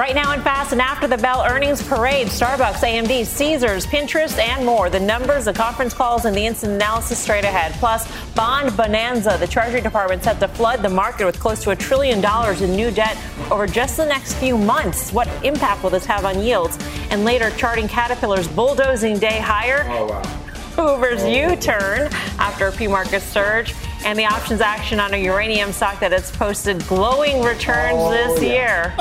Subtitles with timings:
[0.00, 4.64] Right now in Fast and After the Bell earnings parade, Starbucks, AMD, Caesars, Pinterest, and
[4.64, 4.88] more.
[4.88, 7.72] The numbers, the conference calls, and the instant analysis straight ahead.
[7.72, 9.36] Plus, bond bonanza.
[9.38, 12.74] The Treasury Department set to flood the market with close to a trillion dollars in
[12.74, 13.14] new debt
[13.50, 15.12] over just the next few months.
[15.12, 16.78] What impact will this have on yields?
[17.10, 19.84] And later, charting Caterpillar's bulldozing day higher.
[19.90, 20.96] Oh, wow.
[20.96, 21.28] Uber's oh.
[21.28, 22.08] U turn
[22.38, 26.30] after a pre market surge and the options action on a uranium stock that has
[26.30, 28.50] posted glowing returns oh, this yeah.
[28.50, 28.94] year.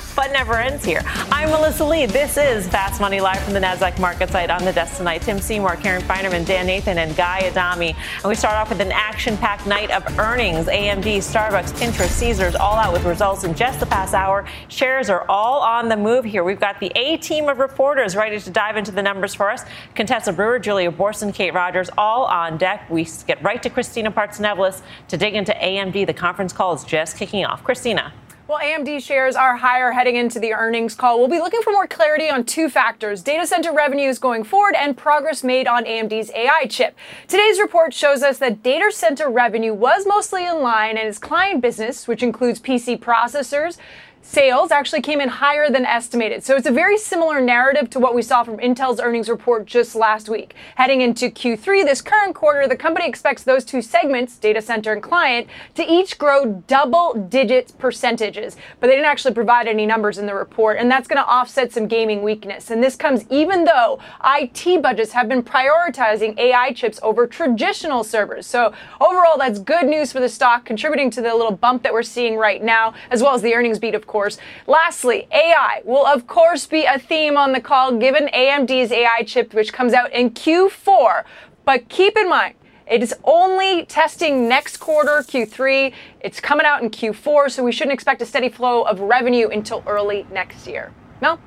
[0.16, 1.02] but never ends here.
[1.30, 2.06] I'm Melissa Lee.
[2.06, 5.22] This is Fast Money Live from the NASDAQ market site on the desk tonight.
[5.22, 7.94] Tim Seymour, Karen Finerman, Dan Nathan, and Guy Adami.
[8.16, 10.66] And we start off with an action packed night of earnings.
[10.66, 14.46] AMD, Starbucks, Pinterest, Caesars, all out with results in just the past hour.
[14.68, 16.42] Shares are all on the move here.
[16.42, 19.64] We've got the A team of reporters ready to dive into the numbers for us.
[19.94, 24.80] Contessa Brewer, Julia Boorstin, Kate Rogers, all on deck we get right to Christina Partsinevelos
[25.08, 26.06] to dig into AMD.
[26.06, 27.62] The conference call is just kicking off.
[27.62, 28.12] Christina.
[28.46, 31.18] Well, AMD shares are higher heading into the earnings call.
[31.18, 34.94] We'll be looking for more clarity on two factors data center revenues going forward and
[34.94, 36.94] progress made on AMD's AI chip.
[37.26, 41.62] Today's report shows us that data center revenue was mostly in line, and its client
[41.62, 43.78] business, which includes PC processors,
[44.24, 46.42] sales actually came in higher than estimated.
[46.42, 49.94] So it's a very similar narrative to what we saw from Intel's earnings report just
[49.94, 50.54] last week.
[50.76, 55.02] Heading into Q3, this current quarter, the company expects those two segments, data center and
[55.02, 58.56] client, to each grow double digits percentages.
[58.80, 61.72] But they didn't actually provide any numbers in the report, and that's going to offset
[61.72, 62.70] some gaming weakness.
[62.70, 68.46] And this comes even though IT budgets have been prioritizing AI chips over traditional servers.
[68.46, 72.02] So overall, that's good news for the stock, contributing to the little bump that we're
[72.02, 74.38] seeing right now, as well as the earnings beat, of course course.
[74.68, 79.52] Lastly, AI will of course be a theme on the call given AMD's AI chip,
[79.52, 81.24] which comes out in Q4.
[81.64, 82.54] But keep in mind,
[82.86, 85.92] it is only testing next quarter, Q3.
[86.20, 89.82] It's coming out in Q4, so we shouldn't expect a steady flow of revenue until
[89.84, 90.92] early next year.
[91.20, 91.40] No?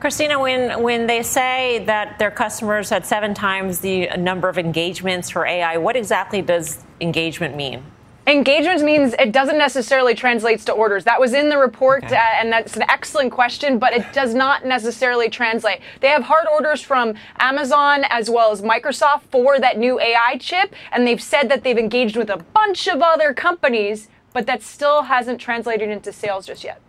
[0.00, 5.28] Christina, when, when they say that their customers had seven times the number of engagements
[5.28, 7.84] for AI, what exactly does engagement mean?
[8.26, 11.04] Engagements means it doesn't necessarily translates to orders.
[11.04, 12.16] That was in the report, okay.
[12.16, 15.80] uh, and that's an excellent question, but it does not necessarily translate.
[16.00, 20.74] They have hard orders from Amazon as well as Microsoft for that new AI chip,
[20.92, 25.02] and they've said that they've engaged with a bunch of other companies, but that still
[25.02, 26.80] hasn't translated into sales just yet.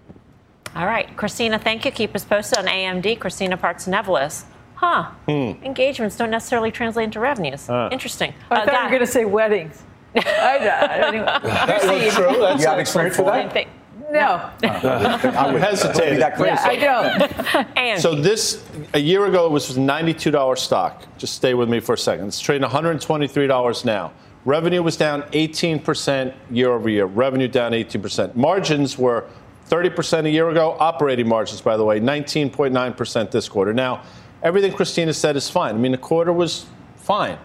[0.73, 1.91] All right, Christina, thank you.
[1.91, 3.19] Keep us posted on AMD.
[3.19, 4.45] Christina Partsinevelos.
[4.75, 5.11] Huh.
[5.25, 5.63] Hmm.
[5.63, 7.69] Engagements don't necessarily translate into revenues.
[7.69, 7.89] Uh.
[7.91, 8.33] Interesting.
[8.51, 9.83] I uh, thought you were going to say weddings.
[10.15, 11.25] I, don't anyway.
[11.43, 12.37] That's true.
[12.39, 13.67] That's you have experience with that?
[14.11, 14.49] No.
[14.63, 16.17] I would hesitate.
[16.17, 16.55] That crazy.
[16.79, 17.99] Yeah, I don't.
[17.99, 21.03] so this a year ago it was $92 stock.
[21.17, 22.27] Just stay with me for a second.
[22.27, 24.11] It's trading $123 now.
[24.45, 27.05] Revenue was down 18% year over year.
[27.05, 28.35] Revenue down 18%.
[28.35, 29.25] Margins were
[29.69, 30.77] 30% a year ago.
[30.79, 33.73] Operating margins, by the way, 19.9% this quarter.
[33.73, 34.03] Now,
[34.43, 35.73] everything Christina said is fine.
[35.73, 37.39] I mean, the quarter was fine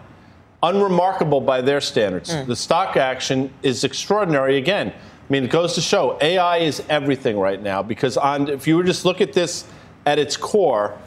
[0.63, 2.33] unremarkable by their standards.
[2.33, 2.47] Mm.
[2.47, 4.89] The stock action is extraordinary again.
[4.89, 8.77] I mean, it goes to show AI is everything right now because on, if you
[8.77, 9.65] were just look at this
[10.05, 10.97] at its core,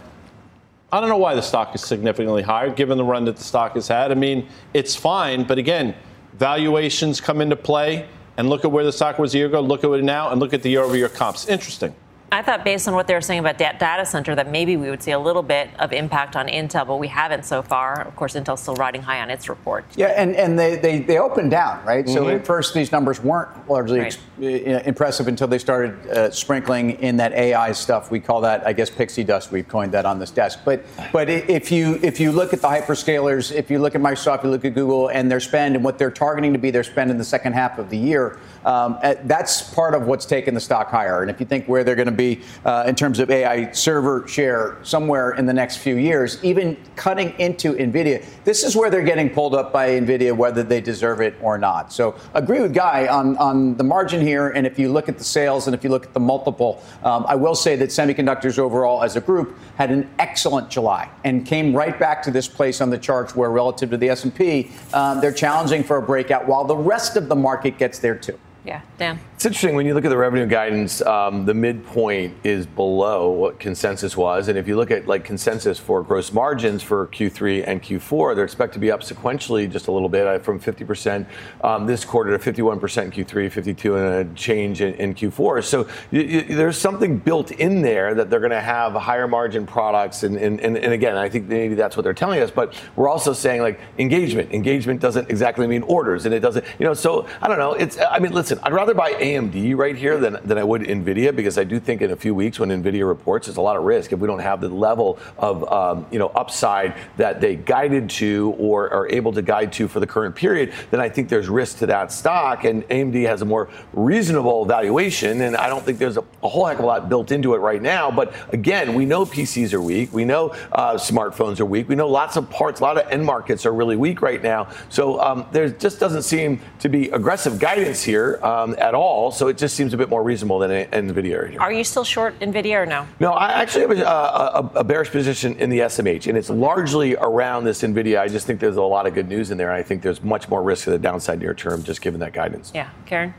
[0.92, 3.74] I don't know why the stock is significantly higher given the run that the stock
[3.74, 4.12] has had.
[4.12, 5.94] I mean, it's fine, but again,
[6.34, 8.08] valuations come into play.
[8.36, 10.40] And look at where the stock was a year ago, look at it now, and
[10.40, 11.46] look at the year over year comps.
[11.46, 11.94] Interesting.
[12.32, 15.02] I thought, based on what they were saying about data center, that maybe we would
[15.02, 18.00] see a little bit of impact on Intel, but we haven't so far.
[18.00, 19.84] Of course, Intel's still riding high on its report.
[19.94, 22.04] Yeah, and, and they, they, they opened down, right?
[22.04, 22.14] Mm-hmm.
[22.14, 24.18] So at first, these numbers weren't largely right.
[24.42, 28.10] ex- impressive until they started uh, sprinkling in that AI stuff.
[28.10, 29.52] We call that, I guess, pixie dust.
[29.52, 30.60] We've coined that on this desk.
[30.64, 34.42] But but if you if you look at the hyperscalers, if you look at Microsoft,
[34.42, 37.10] you look at Google, and their spend and what they're targeting to be their spend
[37.10, 40.60] in the second half of the year, um, uh, that's part of what's taken the
[40.60, 41.22] stock higher.
[41.22, 44.26] And if you think where they're going to be uh, in terms of AI server
[44.26, 49.02] share somewhere in the next few years, even cutting into NVIDIA, this is where they're
[49.02, 51.92] getting pulled up by NVIDIA, whether they deserve it or not.
[51.92, 54.50] So agree with Guy on, on the margin here.
[54.50, 57.24] And if you look at the sales and if you look at the multiple, um,
[57.28, 61.74] I will say that semiconductors overall as a group had an excellent July and came
[61.74, 65.32] right back to this place on the charts where relative to the S&P, um, they're
[65.32, 68.38] challenging for a breakout while the rest of the market gets there too.
[68.64, 69.20] Yeah, Dan.
[69.34, 71.02] It's interesting when you look at the revenue guidance.
[71.02, 75.78] Um, the midpoint is below what consensus was, and if you look at like consensus
[75.78, 79.92] for gross margins for Q3 and Q4, they're expected to be up sequentially just a
[79.92, 81.26] little bit uh, from 50%
[81.62, 85.62] um, this quarter to 51% in Q3, 52 and a change in, in Q4.
[85.62, 90.36] So there's something built in there that they're going to have higher margin products, and,
[90.38, 92.50] and, and, and again, I think maybe that's what they're telling us.
[92.50, 94.52] But we're also saying like engagement.
[94.52, 96.94] Engagement doesn't exactly mean orders, and it doesn't, you know.
[96.94, 97.74] So I don't know.
[97.74, 101.34] It's I mean, listen, I'd rather buy AMD right here than, than I would Nvidia
[101.34, 103.84] because I do think in a few weeks when Nvidia reports, there's a lot of
[103.84, 108.10] risk if we don't have the level of um, you know upside that they guided
[108.10, 110.72] to or are able to guide to for the current period.
[110.90, 115.40] Then I think there's risk to that stock, and AMD has a more reasonable valuation,
[115.40, 117.58] and I don't think there's a, a whole heck of a lot built into it
[117.58, 118.10] right now.
[118.10, 122.08] But again, we know PCs are weak, we know uh, smartphones are weak, we know
[122.08, 124.68] lots of parts, a lot of end markets are really weak right now.
[124.88, 129.32] So um, there just doesn't seem to be aggressive guidance here um, at all.
[129.32, 131.60] So it just seems a bit more reasonable than Nvidia right here.
[131.60, 133.08] Are you still short Nvidia or no?
[133.18, 137.16] No, I actually have a, a, a, bearish position in the SMH, and it's largely
[137.16, 138.20] around this Nvidia.
[138.20, 139.70] I just think there's a lot of good news in there.
[139.70, 142.34] And I think there's much more risk to the downside near term, just given that
[142.34, 142.70] guidance.
[142.74, 143.32] Yeah, Karen.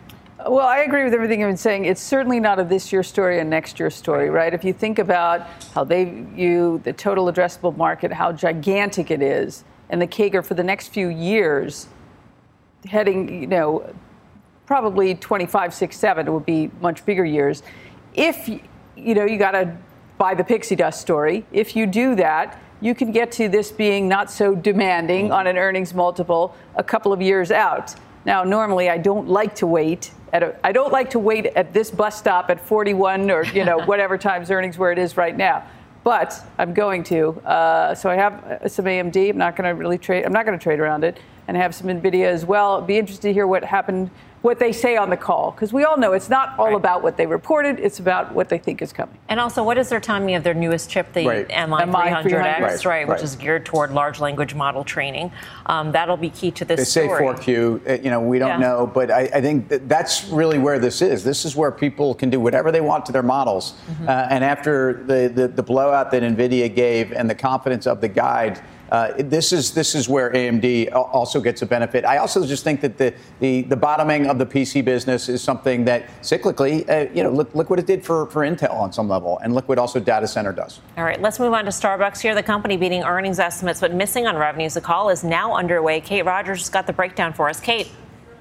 [0.47, 1.85] Well, I agree with everything you've been saying.
[1.85, 4.53] It's certainly not a this year story and next year story, right?
[4.53, 9.63] If you think about how they view the total addressable market, how gigantic it is,
[9.89, 11.87] and the CAGR for the next few years,
[12.85, 13.91] heading, you know,
[14.65, 17.63] probably 25, 6, 7 would be much bigger years.
[18.13, 19.77] If, you know, you got to
[20.17, 24.07] buy the pixie dust story, if you do that, you can get to this being
[24.07, 27.95] not so demanding on an earnings multiple a couple of years out.
[28.25, 30.11] Now, normally I don't like to wait.
[30.33, 33.63] At a, I don't like to wait at this bus stop at 41 or you
[33.63, 35.63] know whatever times earnings where it is right now.
[36.03, 37.29] But I'm going to.
[37.41, 39.29] Uh, so I have uh, some AMD.
[39.29, 40.25] I'm not going to really trade.
[40.25, 42.81] I'm not going to trade around it, and I have some Nvidia as well.
[42.81, 44.11] Be interested to hear what happened
[44.45, 46.75] what they say on the call because we all know it's not all right.
[46.75, 49.89] about what they reported it's about what they think is coming and also what is
[49.89, 51.49] their timing of their newest chip the right.
[51.49, 52.85] MI300X right.
[52.85, 55.31] right, which is geared toward large language model training
[55.65, 57.23] um, that'll be key to this they say story.
[57.23, 58.57] 4q uh, you know we don't yeah.
[58.57, 62.13] know but I, I, think that that's really where this is this is where people
[62.13, 64.07] can do whatever they want to their models mm-hmm.
[64.07, 68.07] uh, and after the, the, the blowout that nvidia gave and the confidence of the
[68.07, 68.61] guide
[68.91, 72.05] uh, this is this is where AMD also gets a benefit.
[72.05, 75.85] I also just think that the the, the bottoming of the PC business is something
[75.85, 79.09] that cyclically, uh, you know, look, look what it did for, for Intel on some
[79.09, 80.79] level, and look what also data center does.
[80.97, 82.35] All right, let's move on to Starbucks here.
[82.35, 84.75] The company beating earnings estimates but missing on revenues.
[84.75, 86.01] The call is now underway.
[86.01, 87.59] Kate Rogers got the breakdown for us.
[87.59, 87.91] Kate.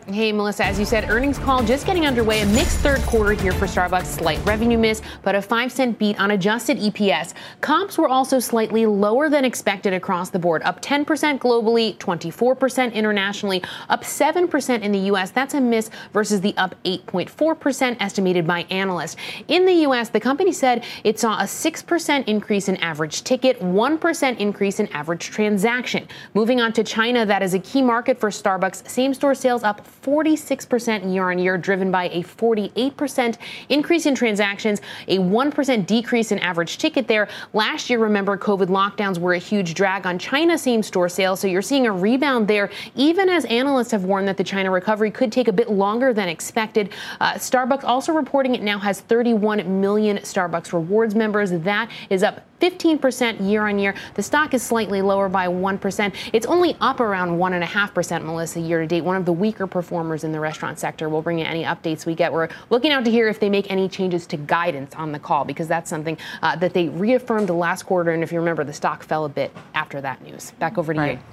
[0.06, 2.42] Hey, Melissa, as you said, earnings call just getting underway.
[2.42, 4.04] A mixed third quarter here for Starbucks.
[4.04, 7.32] Slight revenue miss, but a 5 cent beat on adjusted EPS.
[7.62, 13.64] Comps were also slightly lower than expected across the board, up 10% globally, 24% internationally,
[13.88, 15.30] up 7% in the U.S.
[15.30, 19.16] That's a miss versus the up 8.4% estimated by analysts.
[19.48, 24.36] In the U.S., the company said it saw a 6% increase in average ticket, 1%
[24.36, 26.06] increase in average transaction.
[26.34, 28.86] Moving on to China, that is a key market for Starbucks.
[28.86, 34.80] Same store sales up 46% year on year, driven by a 48% increase in transactions,
[35.08, 37.28] a 1% decrease in average ticket there.
[37.52, 41.46] Last year, remember, COVID lockdowns were a huge drag on China same store sales, so
[41.46, 45.32] you're seeing a rebound there, even as analysts have warned that the China recovery could
[45.32, 46.90] take a bit longer than expected.
[47.20, 51.50] Uh, Starbucks also reporting it now has 31 million Starbucks rewards members.
[51.50, 53.94] That is up 15% year on year.
[54.14, 56.14] The stock is slightly lower by 1%.
[56.32, 59.02] It's only up around 1.5%, Melissa, year to date.
[59.02, 61.08] One of the weaker performers in the restaurant sector.
[61.08, 62.32] We'll bring you any updates we get.
[62.32, 65.44] We're looking out to hear if they make any changes to guidance on the call
[65.44, 68.12] because that's something uh, that they reaffirmed last quarter.
[68.12, 70.52] And if you remember, the stock fell a bit after that news.
[70.52, 71.12] Back over to right.
[71.12, 71.24] you.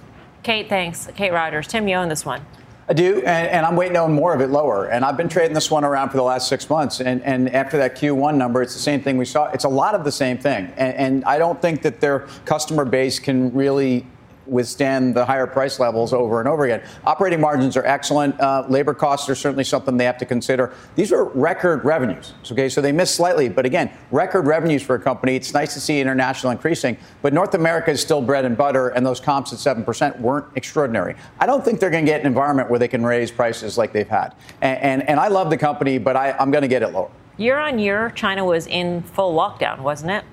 [0.44, 1.08] Kate, thanks.
[1.16, 1.68] Kate Rogers.
[1.68, 2.46] Tim, you own this one.
[2.90, 4.88] I do, and, and, I'm waiting on more of it lower.
[4.88, 7.00] And I've been trading this one around for the last six months.
[7.00, 9.46] And, and after that Q1 number, it's the same thing we saw.
[9.52, 10.66] It's a lot of the same thing.
[10.76, 14.06] And, and I don't think that their customer base can really
[14.52, 16.84] withstand the higher price levels over and over again.
[17.06, 18.40] Operating margins are excellent.
[18.40, 20.74] Uh, labor costs are certainly something they have to consider.
[20.96, 22.34] These are record revenues.
[22.52, 25.36] Okay, so they missed slightly, but again, record revenues for a company.
[25.36, 29.06] It's nice to see international increasing, but North America is still bread and butter, and
[29.06, 31.16] those comps at seven percent weren't extraordinary.
[31.40, 33.94] I don't think they're going to get an environment where they can raise prices like
[33.94, 34.36] they've had.
[34.62, 37.10] And and, and I love the company, but I, I'm going to get it lower.
[37.38, 40.26] Year on year, China was in full lockdown, wasn't it?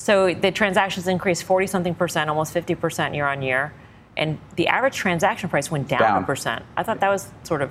[0.00, 3.74] So the transactions increased 40 something percent, almost 50 percent year on year.
[4.16, 6.22] And the average transaction price went down, down.
[6.22, 6.64] a percent.
[6.74, 7.70] I thought that was sort of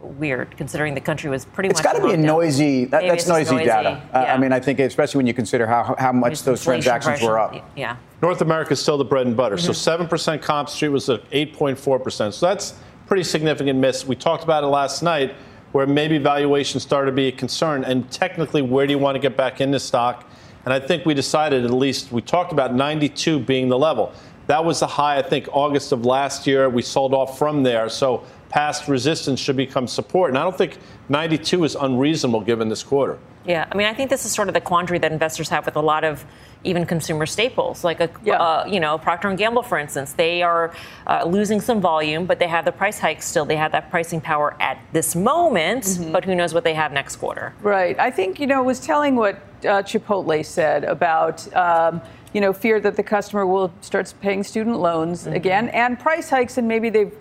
[0.00, 1.84] weird considering the country was pretty it's much.
[1.84, 2.86] It's got to be a noisy.
[2.86, 4.02] That, that's noisy, noisy, data.
[4.10, 4.18] Yeah.
[4.18, 7.30] Uh, I mean, I think especially when you consider how how much those transactions pressure.
[7.30, 7.70] were up.
[7.76, 7.98] Yeah.
[8.22, 9.56] North America is still the bread and butter.
[9.56, 9.66] Mm-hmm.
[9.66, 12.32] So seven percent comp street was at eight point four percent.
[12.32, 12.72] So that's
[13.06, 14.06] pretty significant miss.
[14.06, 15.34] We talked about it last night.
[15.72, 17.84] where maybe valuation started to be a concern.
[17.84, 20.26] And technically, where do you want to get back into stock?
[20.64, 24.12] And I think we decided, at least, we talked about 92 being the level.
[24.46, 26.68] That was the high, I think, August of last year.
[26.68, 27.88] We sold off from there.
[27.88, 30.30] So past resistance should become support.
[30.30, 33.18] And I don't think 92 is unreasonable given this quarter.
[33.44, 35.76] Yeah, I mean, I think this is sort of the quandary that investors have with
[35.76, 36.24] a lot of
[36.62, 38.34] even consumer staples, like a yeah.
[38.34, 40.12] uh, you know Procter and Gamble, for instance.
[40.12, 40.74] They are
[41.06, 43.46] uh, losing some volume, but they have the price hikes still.
[43.46, 46.12] They have that pricing power at this moment, mm-hmm.
[46.12, 47.54] but who knows what they have next quarter?
[47.62, 47.98] Right.
[47.98, 51.54] I think you know it was telling what uh, Chipotle said about.
[51.54, 55.32] Um, you know, fear that the customer will start paying student loans mm-hmm.
[55.32, 57.12] again and price hikes, and maybe they've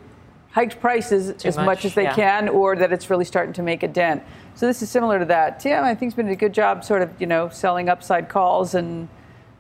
[0.51, 2.13] hiked prices Too as much, much as they yeah.
[2.13, 4.21] can, or that it's really starting to make a dent.
[4.60, 5.62] So this is similar to that.
[5.62, 8.75] Tim, I think, has been a good job, sort of, you know, selling upside calls
[8.75, 9.08] and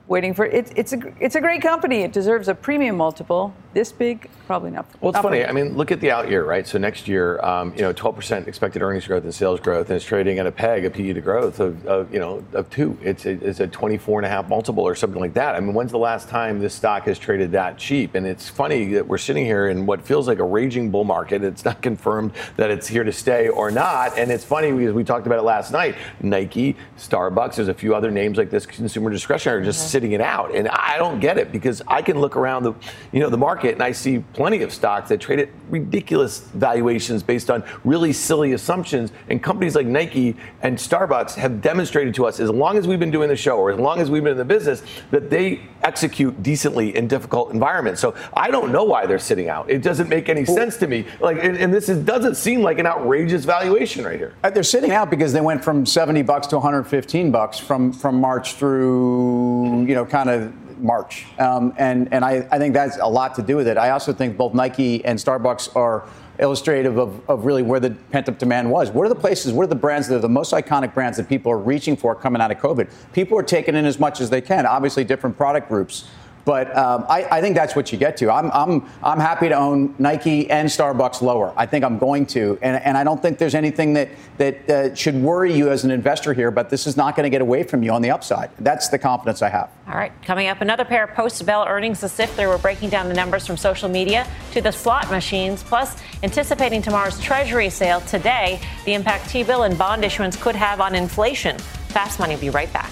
[0.09, 0.73] waiting for it.
[0.75, 2.01] It's a it's a great company.
[2.01, 3.53] It deserves a premium multiple.
[3.73, 4.87] This big, probably not.
[4.99, 5.45] Well, it's not funny.
[5.45, 6.65] I mean, look at the out year, right?
[6.67, 10.03] So next year, um, you know, 12% expected earnings growth and sales growth, and it's
[10.03, 12.97] trading at a peg, a PE to growth of, of you know of two.
[13.03, 15.55] It's a, it's a 24 and a half multiple or something like that.
[15.55, 18.15] I mean, when's the last time this stock has traded that cheap?
[18.15, 21.43] And it's funny that we're sitting here in what feels like a raging bull market.
[21.43, 24.17] It's not confirmed that it's here to stay or not.
[24.17, 25.95] And it's funny because we talked about it last night.
[26.21, 29.98] Nike, Starbucks, there's a few other names like this consumer discretionary just mm-hmm.
[29.99, 30.55] Sitting it out.
[30.55, 32.73] And I don't get it because I can look around the,
[33.11, 37.21] you know, the market and I see plenty of stocks that trade at ridiculous valuations
[37.21, 39.11] based on really silly assumptions.
[39.27, 43.11] And companies like Nike and Starbucks have demonstrated to us, as long as we've been
[43.11, 46.41] doing the show or as long as we've been in the business, that they execute
[46.41, 47.99] decently in difficult environments.
[47.99, 49.69] So I don't know why they're sitting out.
[49.69, 51.05] It doesn't make any sense to me.
[51.19, 54.33] Like, and, and this is, doesn't seem like an outrageous valuation right here.
[54.53, 58.53] They're sitting out because they went from 70 bucks to 115 bucks from from March
[58.53, 61.25] through you know kind of March.
[61.39, 63.77] Um, and and I, I think that's a lot to do with it.
[63.77, 68.29] I also think both Nike and Starbucks are illustrative of, of really where the pent
[68.29, 68.91] up demand was.
[68.91, 71.27] What are the places, what are the brands that are the most iconic brands that
[71.27, 72.89] people are reaching for coming out of COVID?
[73.11, 76.05] People are taking in as much as they can, obviously, different product groups.
[76.49, 78.31] But um, I, I, think that's what you get to.
[78.31, 81.53] I'm, I'm, I'm happy to own Nike and Starbucks lower.
[81.55, 82.57] I think I'm going to.
[82.63, 85.91] And, and I don't think there's anything that, that uh, should worry you as an
[85.91, 88.49] investor here, but this is not going to get away from you on the upside.
[88.57, 89.69] That's the confidence I have.
[89.87, 90.11] All right.
[90.23, 92.47] Coming up, another pair of post bell earnings as if through.
[92.47, 97.19] We're breaking down the numbers from social media to the slot machines, plus anticipating tomorrow's
[97.19, 101.59] Treasury sale today, the impact T bill and bond issuance could have on inflation.
[101.89, 102.91] Fast Money will be right back.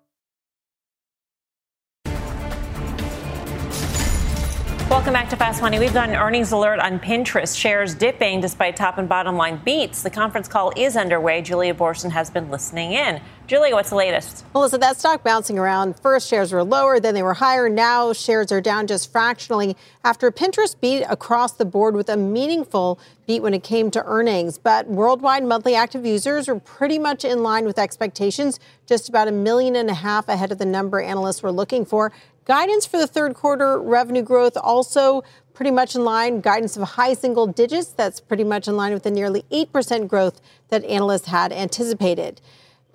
[5.01, 5.79] Welcome back to Fast Money.
[5.79, 7.57] We've got an earnings alert on Pinterest.
[7.57, 10.03] Shares dipping despite top and bottom line beats.
[10.03, 11.41] The conference call is underway.
[11.41, 13.19] Julia Boorstin has been listening in.
[13.47, 14.45] Julia, what's the latest?
[14.53, 15.99] Melissa, that stock bouncing around.
[15.99, 17.67] First, shares were lower, then they were higher.
[17.67, 22.99] Now, shares are down just fractionally after Pinterest beat across the board with a meaningful
[23.25, 24.57] beat when it came to earnings.
[24.59, 29.31] But worldwide monthly active users were pretty much in line with expectations, just about a
[29.31, 32.13] million and a half ahead of the number analysts were looking for.
[32.45, 36.41] Guidance for the third quarter revenue growth also pretty much in line.
[36.41, 37.89] Guidance of high single digits.
[37.89, 42.41] That's pretty much in line with the nearly 8% growth that analysts had anticipated.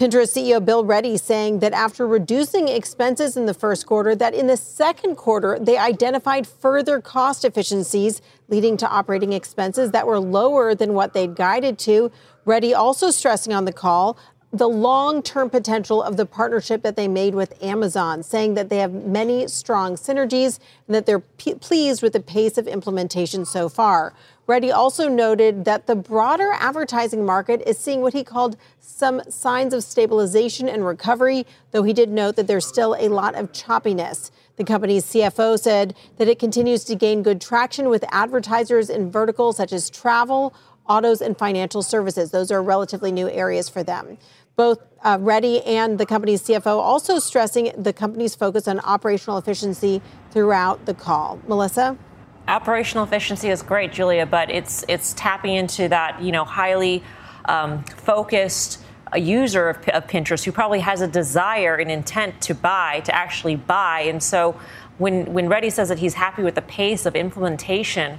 [0.00, 4.46] Pinterest CEO Bill Ready saying that after reducing expenses in the first quarter, that in
[4.46, 10.74] the second quarter, they identified further cost efficiencies, leading to operating expenses that were lower
[10.74, 12.10] than what they'd guided to.
[12.44, 14.18] Ready also stressing on the call
[14.56, 18.78] the long term potential of the partnership that they made with Amazon, saying that they
[18.78, 23.68] have many strong synergies and that they're p- pleased with the pace of implementation so
[23.68, 24.14] far.
[24.46, 29.74] Ready also noted that the broader advertising market is seeing what he called some signs
[29.74, 34.30] of stabilization and recovery, though he did note that there's still a lot of choppiness.
[34.56, 39.56] The company's CFO said that it continues to gain good traction with advertisers in verticals
[39.56, 40.54] such as travel,
[40.88, 42.30] autos, and financial services.
[42.30, 44.18] Those are relatively new areas for them.
[44.56, 50.02] Both uh, Ready and the company's CFO also stressing the company's focus on operational efficiency
[50.30, 51.38] throughout the call.
[51.46, 51.96] Melissa?
[52.48, 57.02] Operational efficiency is great, Julia, but it's it's tapping into that you know highly
[57.46, 58.80] um, focused
[59.12, 63.14] a user of, of, Pinterest who probably has a desire and intent to buy, to
[63.14, 64.00] actually buy.
[64.00, 64.58] And so
[64.98, 68.18] when, when Ready says that he's happy with the pace of implementation,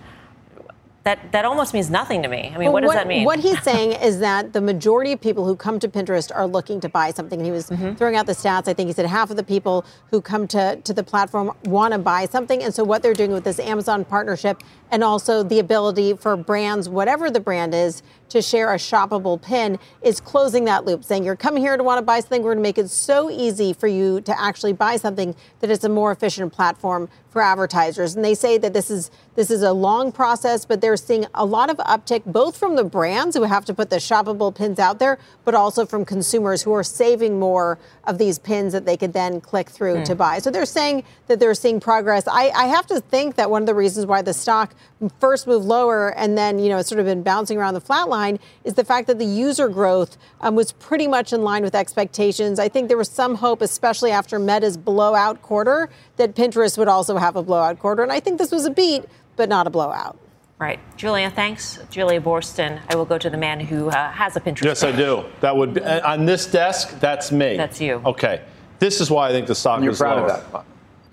[1.08, 2.52] that, that almost means nothing to me.
[2.54, 3.24] I mean, well, what does what, that mean?
[3.24, 6.82] What he's saying is that the majority of people who come to Pinterest are looking
[6.82, 7.40] to buy something.
[7.40, 7.94] And he was mm-hmm.
[7.94, 8.68] throwing out the stats.
[8.68, 11.94] I think he said half of the people who come to, to the platform want
[11.94, 12.62] to buy something.
[12.62, 14.62] And so what they're doing with this Amazon partnership
[14.92, 19.80] and also the ability for brands, whatever the brand is, to share a shoppable pin
[20.02, 22.44] is closing that loop, saying you're coming here to want to buy something.
[22.44, 25.86] We're going to make it so easy for you to actually buy something that it's
[25.86, 28.16] a more efficient platform for advertisers.
[28.16, 31.46] And they say that this is this is a long process, but they're seeing a
[31.46, 34.98] lot of uptick both from the brands who have to put the shoppable pins out
[34.98, 39.14] there, but also from consumers who are saving more of these pins that they could
[39.14, 40.06] then click through mm.
[40.06, 40.40] to buy.
[40.40, 42.28] So they're saying that they're seeing progress.
[42.28, 44.74] I, I have to think that one of the reasons why the stock
[45.20, 48.10] first moved lower and then you know it's sort of been bouncing around the flat
[48.10, 51.76] line is the fact that the user growth um, was pretty much in line with
[51.76, 52.58] expectations.
[52.58, 57.18] I think there was some hope, especially after Meta's blowout quarter, that Pinterest would also
[57.18, 59.06] have a blowout quarter, and I think this was a beat,
[59.36, 60.18] but not a blowout.
[60.60, 60.80] Right.
[60.98, 61.80] Julia, thanks.
[61.92, 62.82] Julia Boorstin.
[62.90, 64.64] I will go to the man who uh, has a Pinterest.
[64.64, 64.96] Yes, page.
[64.96, 65.26] I do.
[65.42, 67.58] That would be, on this desk, that's me.
[67.58, 68.02] That's you.
[68.06, 68.42] Okay.
[68.80, 70.32] This is why I think the stock You're is proud lower.
[70.32, 70.66] of that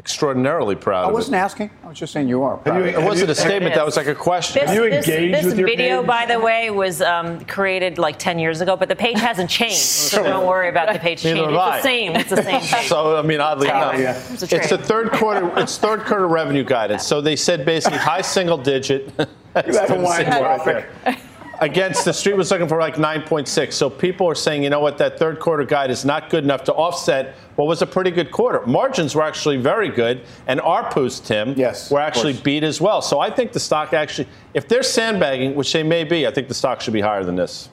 [0.05, 1.09] extraordinarily proud.
[1.09, 1.71] I wasn't asking.
[1.83, 2.61] I was just saying you are.
[2.67, 3.75] You, it wasn't a statement.
[3.75, 4.61] That was like a question.
[4.61, 6.07] This, have you this, engaged this with your video, page?
[6.07, 9.77] by the way, was um, created like 10 years ago, but the page hasn't changed.
[9.79, 11.43] so don't worry about the page changing.
[11.43, 12.17] It's the same.
[12.17, 12.87] It's the same page.
[12.87, 14.23] so I mean, oddly enough, yeah.
[14.31, 15.51] it's, it's the third quarter.
[15.59, 17.07] It's third quarter revenue guidance.
[17.07, 19.11] So they said basically high single digit.
[21.61, 23.73] against the street was looking for like 9.6.
[23.73, 26.65] So people are saying, you know what, that third quarter guide is not good enough
[26.65, 28.65] to offset what was a pretty good quarter.
[28.67, 33.01] Margins were actually very good, and ARPUs, Tim, yes, were actually beat as well.
[33.01, 36.49] So I think the stock actually, if they're sandbagging, which they may be, I think
[36.49, 37.69] the stock should be higher than this.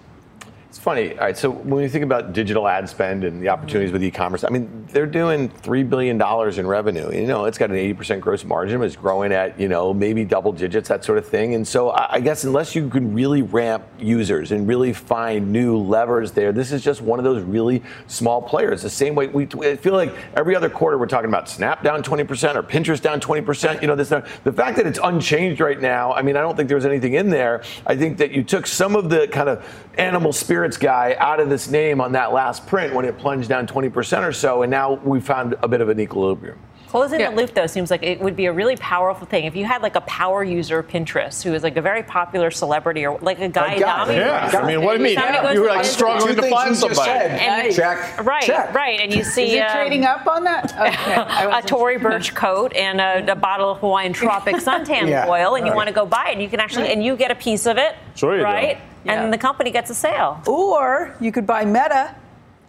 [0.71, 1.11] It's funny.
[1.11, 1.37] All right.
[1.37, 4.87] So when you think about digital ad spend and the opportunities with e-commerce, I mean,
[4.91, 7.11] they're doing three billion dollars in revenue.
[7.11, 8.81] You know, it's got an 80% gross margin.
[8.81, 11.55] It's growing at you know maybe double digits, that sort of thing.
[11.55, 16.31] And so I guess unless you can really ramp users and really find new levers
[16.31, 18.81] there, this is just one of those really small players.
[18.81, 22.55] The same way we feel like every other quarter we're talking about Snap down 20%
[22.55, 23.81] or Pinterest down 20%.
[23.81, 26.13] You know, this the fact that it's unchanged right now.
[26.13, 27.61] I mean, I don't think there was anything in there.
[27.85, 30.31] I think that you took some of the kind of animal
[30.61, 34.27] spirits guy out of this name on that last print when it plunged down 20%
[34.27, 36.59] or so, and now we found a bit of an equilibrium.
[36.87, 37.31] Closing yeah.
[37.31, 39.45] the loop, though, seems like it would be a really powerful thing.
[39.45, 42.51] If you had like a power user of Pinterest who is like a very popular
[42.51, 44.51] celebrity or like a Guy Adami, yeah.
[44.53, 45.13] I mean, what do you mean?
[45.13, 45.51] Yeah.
[45.51, 47.09] You were like struggling to find somebody.
[47.09, 48.23] And, check.
[48.23, 48.71] Right, check.
[48.75, 48.99] right.
[48.99, 49.57] And you see.
[49.57, 50.73] Is um, trading up on that?
[50.91, 51.57] Okay.
[51.57, 55.27] a Tory Burch coat and a, a, bottle of Hawaiian Tropic suntan yeah.
[55.27, 55.69] oil, and right.
[55.71, 57.65] you want to go buy it, and you can actually, and you get a piece
[57.65, 57.95] of it.
[58.15, 58.77] Sure you right?
[59.03, 59.09] Do.
[59.09, 59.23] Yeah.
[59.23, 60.41] And the company gets a sale.
[60.47, 62.15] Or you could buy Meta,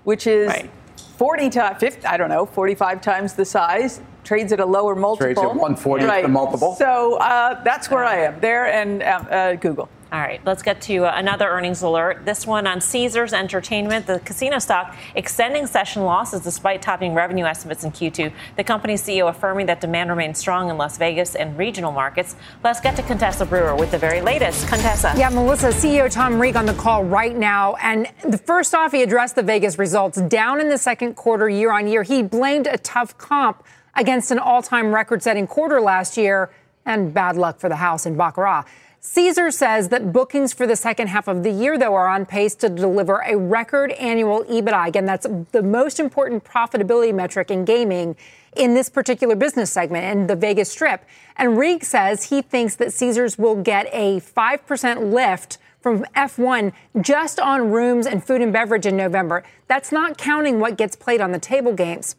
[0.05, 0.71] which is right.
[1.16, 5.27] 40 times, 50, I don't know, 45 times the size, trades at a lower multiple.
[5.27, 6.23] Trades at 140 right.
[6.23, 6.75] the multiple.
[6.75, 9.88] So uh, that's where I am, there and uh, uh, Google.
[10.12, 12.27] All right, let's get to uh, another earnings alert.
[12.27, 17.83] This one on Caesars Entertainment, the casino stock extending session losses despite topping revenue estimates
[17.83, 18.31] in Q2.
[18.59, 22.37] The company's CEO affirming that demand remains strong in Las Vegas and regional markets.
[22.62, 24.68] Let's get to Contessa Brewer with the very latest.
[24.68, 25.14] Contessa.
[25.16, 27.77] Yeah, Melissa, CEO Tom Reeg on the call right now.
[27.77, 31.72] And the first off, he addressed the Vegas results down in the second quarter year
[31.72, 32.03] on year.
[32.03, 36.51] He blamed a tough comp against an all time record setting quarter last year
[36.85, 38.66] and bad luck for the house in Baccarat.
[39.04, 42.54] Caesar says that bookings for the second half of the year, though, are on pace
[42.54, 44.86] to deliver a record annual EBITDA.
[44.86, 48.14] Again, that's the most important profitability metric in gaming
[48.56, 51.04] in this particular business segment in the Vegas Strip.
[51.36, 57.40] And Reeg says he thinks that Caesars will get a 5% lift from F1 just
[57.40, 59.42] on rooms and food and beverage in November.
[59.66, 62.14] That's not counting what gets played on the table games.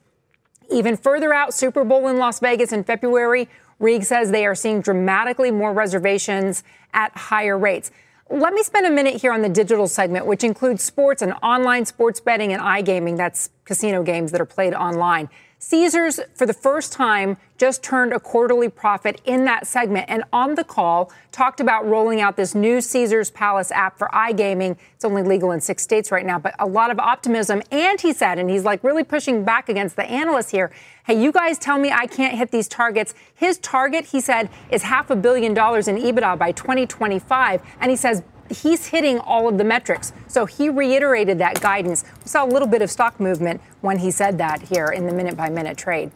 [0.69, 3.47] Even further out, Super Bowl in Las Vegas in February
[3.83, 7.91] Reeg says they are seeing dramatically more reservations at higher rates.
[8.29, 11.85] Let me spend a minute here on the digital segment, which includes sports and online
[11.85, 13.17] sports betting and iGaming.
[13.17, 15.29] That's casino games that are played online.
[15.63, 20.09] Caesars, for the first time, just turned a quarterly profit in that segment.
[20.09, 24.75] And on the call, talked about rolling out this new Caesars Palace app for iGaming.
[24.93, 27.61] It's only legal in six states right now, but a lot of optimism.
[27.71, 30.69] And he said, and he's like really pushing back against the analysts here
[31.05, 33.13] hey, you guys tell me I can't hit these targets.
[33.35, 37.61] His target, he said, is half a billion dollars in EBITDA by 2025.
[37.81, 40.13] And he says, he's hitting all of the metrics.
[40.27, 42.03] So he reiterated that guidance.
[42.23, 45.13] We saw a little bit of stock movement when he said that here in the
[45.13, 46.11] minute by minute trade.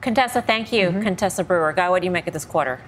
[0.00, 0.88] Contessa, thank you.
[0.88, 1.02] Mm-hmm.
[1.02, 1.72] Contessa Brewer.
[1.72, 2.80] Guy, what do you make of this quarter?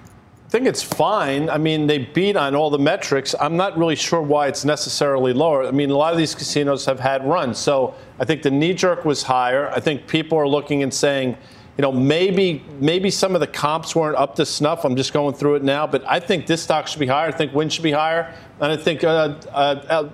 [0.45, 1.49] I think it's fine.
[1.49, 3.33] I mean, they beat on all the metrics.
[3.39, 5.65] I'm not really sure why it's necessarily lower.
[5.65, 7.57] I mean, a lot of these casinos have had runs.
[7.57, 9.69] So I think the knee jerk was higher.
[9.69, 11.37] I think people are looking and saying,
[11.77, 14.83] you know, maybe maybe some of the comps weren't up to snuff.
[14.83, 17.29] I'm just going through it now, but I think this stock should be higher.
[17.29, 20.09] I think Wynn should be higher, and I think uh, uh, uh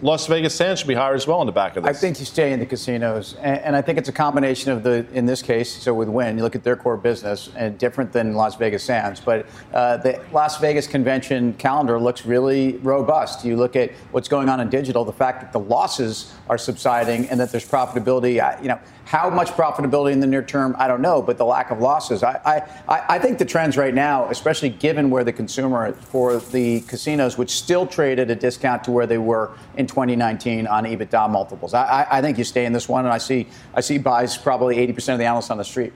[0.00, 1.96] Las Vegas Sands should be higher as well in the back of this.
[1.96, 4.84] I think you stay in the casinos, and, and, I think it's a combination of
[4.84, 8.12] the, in this case, so with Wynn, you look at their core business, and different
[8.12, 13.44] than Las Vegas Sands, but uh, the Las Vegas convention calendar looks really robust.
[13.44, 17.28] You look at what's going on in digital, the fact that the losses are subsiding
[17.28, 18.34] and that there's profitability.
[18.62, 21.70] You know, how much profitability in the near term, I don't know, but the lack
[21.70, 22.22] of losses.
[22.22, 26.82] I, I, I think the trends right now, especially given where the consumer for the
[26.82, 31.30] casinos, which still trade at a discount to where they were in 2019 on EBITDA
[31.30, 31.72] multiples.
[31.72, 34.36] I, I I think you stay in this one, and I see I see buys
[34.36, 35.94] probably 80% of the analysts on the street.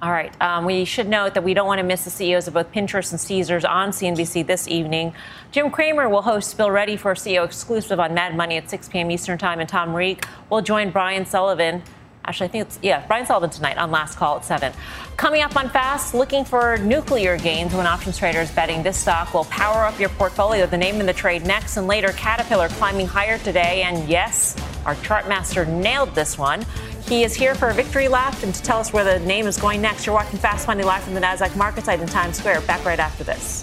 [0.00, 0.34] All right.
[0.40, 3.10] Um, we should note that we don't want to miss the CEOs of both Pinterest
[3.10, 5.12] and Caesars on CNBC this evening.
[5.52, 9.10] Jim Cramer will host Bill Ready for CEO exclusive on Mad Money at 6 p.m.
[9.10, 11.82] Eastern Time, and Tom Reeg will join Brian Sullivan
[12.26, 14.72] Actually, I think it's, yeah, Brian Sullivan tonight on Last Call at 7.
[15.18, 19.44] Coming up on Fast, looking for nuclear gains when options traders betting this stock will
[19.44, 20.64] power up your portfolio.
[20.66, 22.08] The name in the trade next and later.
[22.12, 23.82] Caterpillar climbing higher today.
[23.82, 24.56] And yes,
[24.86, 26.64] our chart master nailed this one.
[27.06, 29.58] He is here for a victory lap and to tell us where the name is
[29.58, 30.06] going next.
[30.06, 32.62] You're watching Fast Money live from the NASDAQ market site in Times Square.
[32.62, 33.62] Back right after this.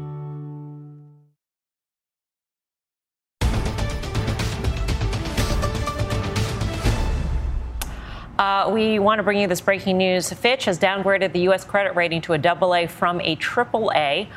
[8.41, 10.33] Uh, we want to bring you this breaking news.
[10.33, 11.63] Fitch has downgraded the U.S.
[11.63, 14.27] credit rating to a double A from a triple A.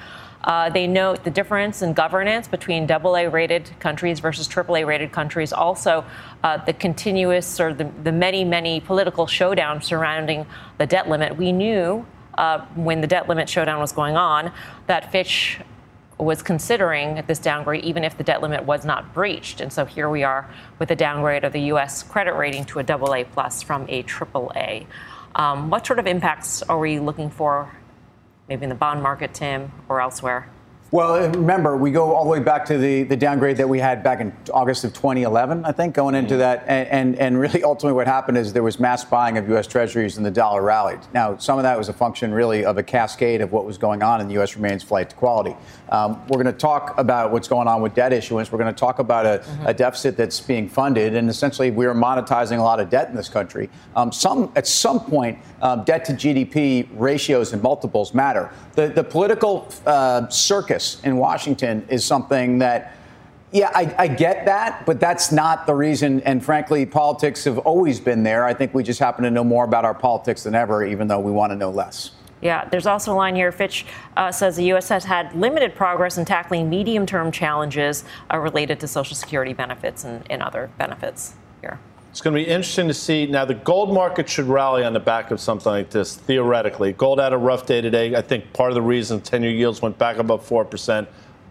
[0.43, 5.55] Uh, they note the difference in governance between AA rated countries versus AAA rated countries.
[5.55, 6.05] Also,
[6.43, 10.45] uh, the continuous or the, the, many, many political showdown surrounding
[10.77, 11.39] the debt limit.
[11.39, 12.05] We knew
[12.37, 14.53] uh, when the debt limit showdown was going on
[14.87, 15.61] that Fitch
[16.19, 19.61] was considering this downgrade even if the debt limit was not breached.
[19.61, 20.49] And so here we are
[20.79, 22.03] with a downgrade of the U.S.
[22.03, 24.87] credit rating to a double A plus from a triple A.
[25.35, 27.75] Um, what sort of impacts are we looking for,
[28.49, 30.49] maybe in the bond market, Tim, or elsewhere?
[30.95, 34.05] Well, remember, we go all the way back to the, the downgrade that we had
[34.05, 36.63] back in August of 2011, I think, going into that.
[36.69, 39.67] And, and, and, really, ultimately, what happened is there was mass buying of U.S.
[39.67, 41.01] Treasuries and the dollar rallied.
[41.13, 44.05] Now, some of that was a function, really, of a cascade of what was going
[44.05, 44.55] on, in the U.S.
[44.55, 45.57] remains flight to quality.
[45.95, 48.51] Um, we're going to talk about what's going on with debt issuance.
[48.51, 49.67] We're going to talk about a, mm-hmm.
[49.69, 53.15] a, deficit that's being funded, and essentially, we are monetizing a lot of debt in
[53.15, 53.71] this country.
[53.95, 58.51] Um, some At some point, um, debt to GDP ratios and multiples matter.
[58.73, 62.97] The, the political uh, circus in Washington is something that
[63.53, 66.21] yeah, I, I, get that, but that's not the reason.
[66.23, 68.45] And frankly, politics have always been there.
[68.45, 71.21] I think we just happen to know more about our politics than ever, even though
[71.21, 72.11] we want to know less.
[72.45, 73.51] Yeah, there's also a line here.
[73.51, 73.87] Fitch
[74.19, 74.91] uh, says the U.S.
[74.91, 80.05] has had limited progress in tackling medium term challenges uh, related to Social Security benefits
[80.05, 81.81] and, and other benefits here.
[82.11, 83.27] It's going to be interesting to see.
[83.27, 86.93] Now, the gold market should rally on the back of something like this, theoretically.
[86.93, 88.15] Gold had a rough day today.
[88.15, 91.07] I think part of the reason 10 year yields went back above 4%.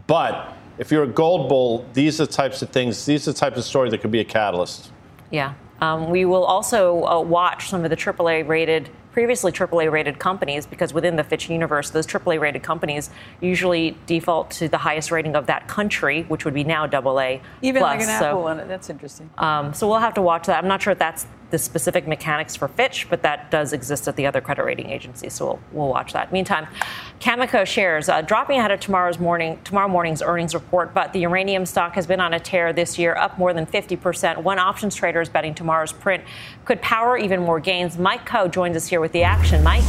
[0.05, 3.39] But if you're a gold bull, these are the types of things, these are the
[3.39, 4.91] types of stories that could be a catalyst.
[5.31, 5.55] Yeah.
[5.81, 10.65] Um, we will also uh, watch some of the AAA rated previously AAA rated companies
[10.65, 15.35] because within the Fitch universe, those AAA rated companies usually default to the highest rating
[15.35, 17.37] of that country, which would be now AA.
[17.61, 17.91] Even plus.
[17.91, 18.67] like an so, Apple on it.
[18.67, 19.29] That's interesting.
[19.37, 20.61] Um, so we'll have to watch that.
[20.61, 24.15] I'm not sure if that's the specific mechanics for Fitch, but that does exist at
[24.15, 25.33] the other credit rating agencies.
[25.33, 26.33] So we'll, we'll watch that.
[26.33, 26.65] Meantime,
[27.19, 31.67] Cameco shares uh, dropping ahead of tomorrow's morning tomorrow morning's earnings report, but the uranium
[31.67, 34.41] stock has been on a tear this year, up more than 50%.
[34.41, 36.23] One options trader is betting tomorrow's print
[36.65, 37.99] could power even more gains.
[37.99, 39.63] Mike Khouw joins us here with the action.
[39.63, 39.83] Mike.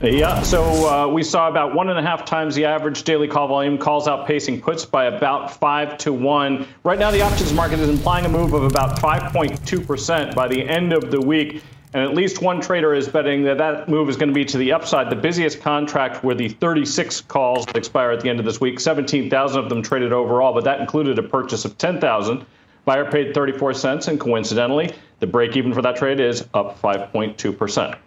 [0.00, 3.48] Yeah, so uh, we saw about one and a half times the average daily call
[3.48, 6.68] volume, calls outpacing puts by about five to one.
[6.84, 10.92] Right now, the options market is implying a move of about 5.2% by the end
[10.92, 11.64] of the week.
[11.94, 14.58] And at least one trader is betting that that move is going to be to
[14.58, 15.10] the upside.
[15.10, 18.78] The busiest contract were the 36 calls that expire at the end of this week.
[18.78, 22.46] 17,000 of them traded overall, but that included a purchase of 10,000.
[22.84, 27.98] Buyer paid 34 cents, and coincidentally, the break even for that trade is up 5.2%.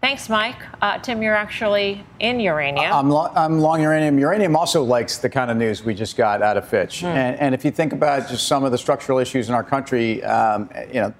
[0.00, 0.56] Thanks, Mike.
[0.80, 2.92] Uh, Tim, you're actually in uranium.
[2.92, 4.16] I'm, lo- I'm long uranium.
[4.18, 7.00] Uranium also likes the kind of news we just got out of Fitch.
[7.00, 7.06] Hmm.
[7.06, 10.22] And, and if you think about just some of the structural issues in our country,
[10.22, 11.12] um, you know,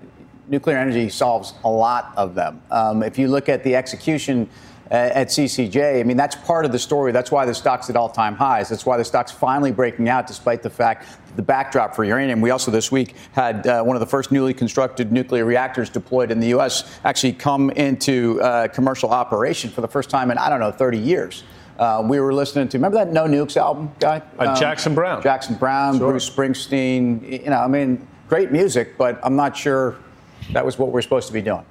[0.47, 2.63] nuclear energy solves a lot of them.
[2.71, 4.49] Um, if you look at the execution
[4.91, 7.13] at CCJ, I mean, that's part of the story.
[7.13, 8.69] That's why the stock's at all time highs.
[8.69, 12.41] That's why the stock's finally breaking out, despite the fact the backdrop for uranium.
[12.41, 16.31] We also this week had uh, one of the first newly constructed nuclear reactors deployed
[16.31, 16.99] in the U.S.
[17.05, 20.99] actually come into uh, commercial operation for the first time in, I don't know, 30
[20.99, 21.45] years.
[21.79, 24.21] Uh, we were listening to, remember that No Nukes album, guy?
[24.37, 25.23] Uh, Jackson Browne.
[25.23, 26.11] Jackson Browne, Sure.
[26.11, 27.45] Bruce Springsteen.
[27.45, 29.97] You know, I mean, great music, but I'm not sure
[30.53, 31.65] that was what we're supposed to be doing.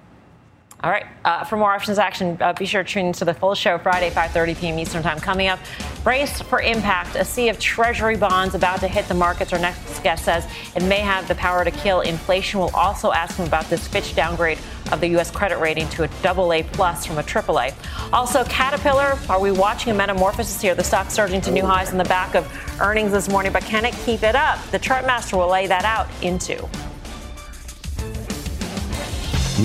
[0.84, 1.08] All right.
[1.26, 4.12] Uh, for more options action, uh, be sure to tune into the full show Friday,
[4.12, 4.78] 5:30 p.m.
[4.78, 5.20] Eastern Time.
[5.20, 5.58] Coming up,
[6.04, 7.16] brace for impact.
[7.16, 9.52] A sea of Treasury bonds about to hit the markets.
[9.54, 12.60] Our next guest says it may have the power to kill inflation.
[12.60, 14.60] We'll also ask him about this Fitch downgrade
[14.92, 15.32] of the U.S.
[15.32, 17.74] credit rating to a double A plus from a triple A.
[18.14, 19.18] Also, Caterpillar.
[19.30, 20.76] Are we watching a metamorphosis here?
[20.76, 22.48] The stock surging to new highs on the back of
[22.80, 24.64] earnings this morning, but can it keep it up?
[24.70, 26.70] The chart master will lay that out into.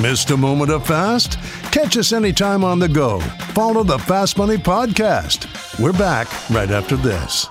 [0.00, 1.38] Missed a moment of fast?
[1.70, 3.20] Catch us anytime on the go.
[3.52, 5.46] Follow the Fast Money podcast.
[5.78, 7.46] We're back right after this.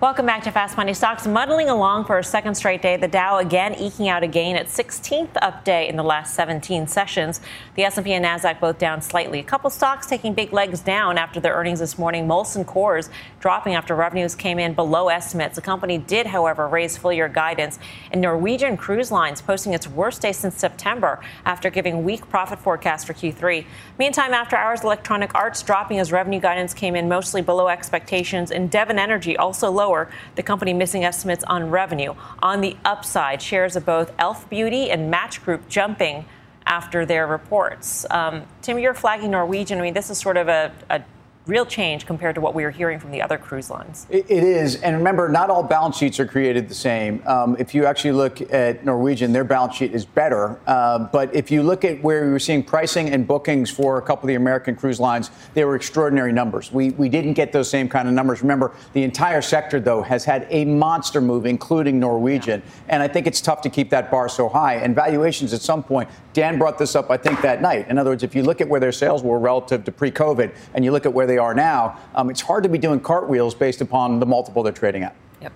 [0.00, 0.92] Welcome back to Fast Money.
[0.92, 2.96] Stocks muddling along for a second straight day.
[2.96, 6.88] The Dow again eking out a gain at 16th up day in the last 17
[6.88, 7.40] sessions.
[7.76, 9.38] The S&P and Nasdaq both down slightly.
[9.38, 12.26] A couple stocks taking big legs down after their earnings this morning.
[12.26, 15.54] Molson Coors dropping after revenues came in below estimates.
[15.54, 17.78] The company did, however, raise full-year guidance.
[18.10, 23.06] And Norwegian Cruise Lines posting its worst day since September after giving weak profit forecast
[23.06, 23.64] for Q3.
[24.00, 28.50] Meantime, after hours, Electronic Arts dropping as revenue guidance came in mostly below expectations.
[28.50, 29.93] And Devon Energy also lower
[30.34, 32.14] the company missing estimates on revenue.
[32.42, 36.24] On the upside, shares of both Elf Beauty and Match Group jumping
[36.66, 38.06] after their reports.
[38.10, 39.78] Um, Tim, you're flagging Norwegian.
[39.78, 41.02] I mean, this is sort of a, a
[41.46, 44.06] real change compared to what we were hearing from the other cruise lines.
[44.08, 47.22] It, is, and remember, not all balance sheets are created the same.
[47.26, 50.58] Um, if you actually look at Norwegian, their balance sheet is better.
[50.66, 54.02] Uh, but if you look at where we were seeing pricing and bookings for a
[54.02, 56.72] couple of the American cruise lines, they were extraordinary numbers.
[56.72, 58.40] We we didn't get those same kind of numbers.
[58.40, 63.26] Remember, the entire sector though has had a monster move, including Norwegian, and I think
[63.26, 64.76] it's tough to keep that bar so high.
[64.76, 66.08] And valuations at some point.
[66.32, 67.88] Dan brought this up, I think, that night.
[67.88, 70.84] In other words, if you look at where their sales were relative to pre-COVID, and
[70.84, 73.80] you look at where they are now, um, it's hard to be doing cartwheels based
[73.80, 75.14] upon the multiple they're trading at.
[75.40, 75.52] Yep.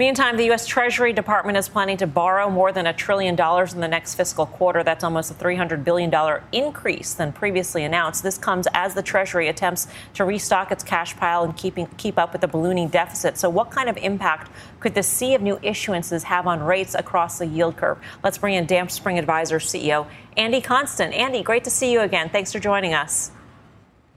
[0.00, 0.66] Meantime, the U.S.
[0.66, 4.46] Treasury Department is planning to borrow more than a trillion dollars in the next fiscal
[4.46, 4.82] quarter.
[4.82, 6.10] That's almost a $300 billion
[6.52, 8.22] increase than previously announced.
[8.22, 12.32] This comes as the Treasury attempts to restock its cash pile and keeping, keep up
[12.32, 13.36] with the ballooning deficit.
[13.36, 17.38] So, what kind of impact could the sea of new issuances have on rates across
[17.38, 17.98] the yield curve?
[18.24, 21.14] Let's bring in Damped Spring Advisors CEO Andy Constan.
[21.14, 22.30] Andy, great to see you again.
[22.30, 23.32] Thanks for joining us.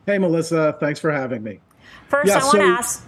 [0.05, 0.75] Hey, Melissa.
[0.79, 1.59] Thanks for having me.
[2.09, 3.07] First, Yeah, I want so- to ask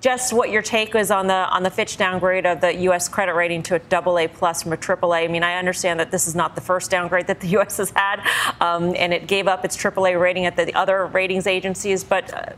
[0.00, 3.08] just what your take is on the on the Fitch downgrade of the U.S.
[3.08, 5.24] credit rating to a double A plus from a triple A.
[5.24, 7.78] I mean, I understand that this is not the first downgrade that the U.S.
[7.78, 8.20] has had,
[8.60, 12.04] um, and it gave up its triple A rating at the other ratings agencies.
[12.04, 12.52] But uh,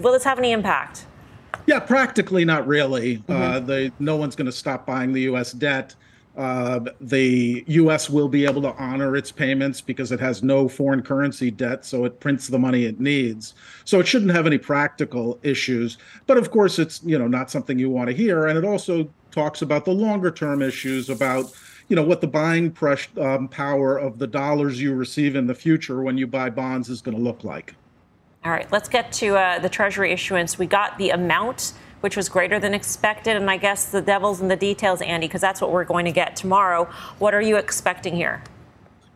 [0.00, 1.04] will this have any impact?
[1.66, 3.22] Yeah, practically not really.
[3.28, 3.66] Uh, Mhm.
[3.66, 5.52] the, no one's going to stop buying the U.S.
[5.52, 5.94] debt.
[6.40, 8.08] Uh, the U.S.
[8.08, 12.06] will be able to honor its payments because it has no foreign currency debt, so
[12.06, 13.52] it prints the money it needs.
[13.84, 15.98] So it shouldn't have any practical issues.
[16.26, 19.10] But of course, it's you know not something you want to hear, and it also
[19.30, 21.52] talks about the longer term issues about
[21.88, 22.74] you know what the buying
[23.20, 27.02] um, power of the dollars you receive in the future when you buy bonds is
[27.02, 27.74] going to look like.
[28.46, 30.58] All right, let's get to uh, the Treasury issuance.
[30.58, 33.36] We got the amount which was greater than expected.
[33.36, 36.12] And I guess the devil's in the details, Andy, because that's what we're going to
[36.12, 36.84] get tomorrow.
[37.18, 38.42] What are you expecting here?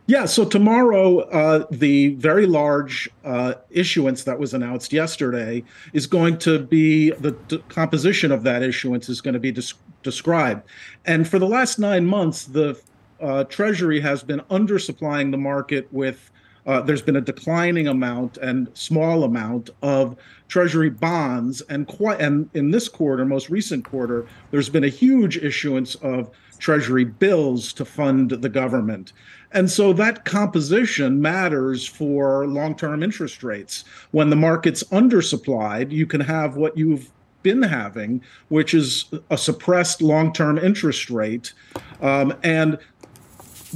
[0.07, 6.37] Yeah, so tomorrow, uh, the very large uh, issuance that was announced yesterday is going
[6.39, 10.61] to be the d- composition of that issuance is going to be des- described.
[11.05, 12.79] And for the last nine months, the
[13.19, 16.31] uh, Treasury has been undersupplying the market with.
[16.65, 20.15] Uh, there's been a declining amount and small amount of
[20.47, 25.37] Treasury bonds, and quite and in this quarter, most recent quarter, there's been a huge
[25.37, 29.13] issuance of Treasury bills to fund the government.
[29.51, 33.85] And so that composition matters for long term interest rates.
[34.11, 37.11] When the market's undersupplied, you can have what you've
[37.43, 41.53] been having, which is a suppressed long term interest rate.
[42.01, 42.79] Um, and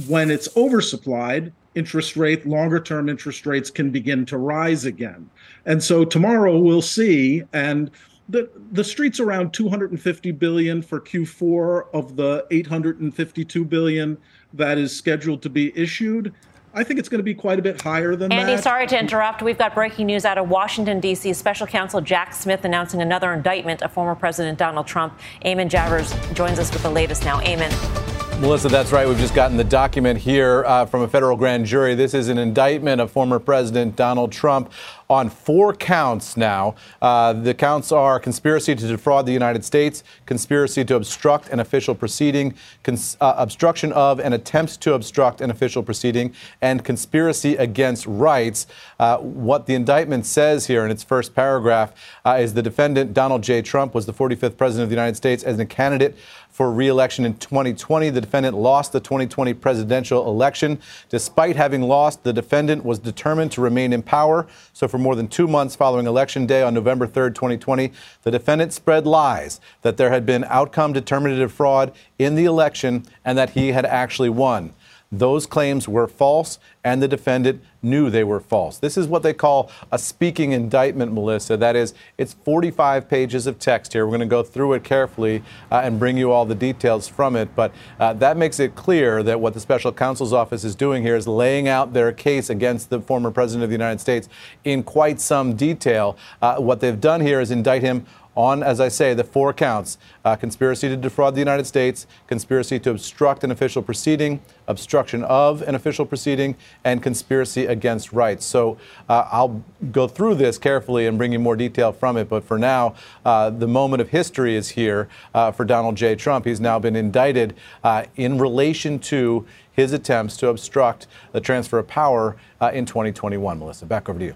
[0.06, 5.30] when it's oversupplied, interest rate, longer term interest rates can begin to rise again.
[5.66, 7.44] And so tomorrow we'll see.
[7.52, 7.90] And
[8.28, 14.18] the the street's around 250 billion for Q4 of the 852 billion
[14.54, 16.32] that is scheduled to be issued.
[16.72, 18.50] I think it's going to be quite a bit higher than Andy, that.
[18.52, 19.42] Andy, sorry to interrupt.
[19.42, 21.32] We've got breaking news out of Washington, D.C.
[21.32, 25.18] Special Counsel Jack Smith announcing another indictment of former President Donald Trump.
[25.44, 27.40] Eamon Javers joins us with the latest now.
[27.40, 28.29] Eamon.
[28.40, 29.06] Melissa, that's right.
[29.06, 31.94] We've just gotten the document here uh, from a federal grand jury.
[31.94, 34.72] This is an indictment of former President Donald Trump
[35.10, 36.74] on four counts now.
[37.02, 41.94] Uh, the counts are conspiracy to defraud the United States, conspiracy to obstruct an official
[41.94, 48.06] proceeding, cons- uh, obstruction of and attempt to obstruct an official proceeding, and conspiracy against
[48.06, 48.66] rights.
[48.98, 51.92] Uh, what the indictment says here in its first paragraph
[52.24, 53.60] uh, is the defendant, Donald J.
[53.60, 56.16] Trump, was the 45th president of the United States as a candidate
[56.50, 58.10] for re-election in 2020.
[58.10, 60.78] The defendant lost the 2020 presidential election.
[61.08, 64.46] Despite having lost, the defendant was determined to remain in power.
[64.72, 67.90] So for more than two months following Election Day on November 3rd, 2020,
[68.22, 73.36] the defendant spread lies that there had been outcome determinative fraud in the election and
[73.36, 74.74] that he had actually won.
[75.12, 78.78] Those claims were false, and the defendant knew they were false.
[78.78, 81.56] This is what they call a speaking indictment, Melissa.
[81.56, 84.06] That is, it's 45 pages of text here.
[84.06, 85.42] We're going to go through it carefully
[85.72, 87.56] uh, and bring you all the details from it.
[87.56, 91.16] But uh, that makes it clear that what the special counsel's office is doing here
[91.16, 94.28] is laying out their case against the former president of the United States
[94.62, 96.16] in quite some detail.
[96.40, 99.98] Uh, what they've done here is indict him on, as I say, the four counts
[100.24, 105.62] uh, conspiracy to defraud the United States, conspiracy to obstruct an official proceeding, obstruction of
[105.62, 108.46] an official proceeding, and conspiracy against rights.
[108.46, 112.28] So uh, I'll go through this carefully and bring you more detail from it.
[112.28, 116.14] But for now, uh, the moment of history is here uh, for Donald J.
[116.14, 116.44] Trump.
[116.44, 121.88] He's now been indicted uh, in relation to his attempts to obstruct the transfer of
[121.88, 123.58] power uh, in 2021.
[123.58, 124.34] Melissa, back over to you.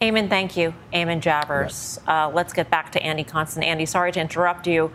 [0.00, 0.72] Eamon, thank you.
[0.94, 1.98] Eamon Javers.
[2.08, 3.62] Uh, let's get back to Andy Constan.
[3.62, 4.90] Andy, sorry to interrupt you.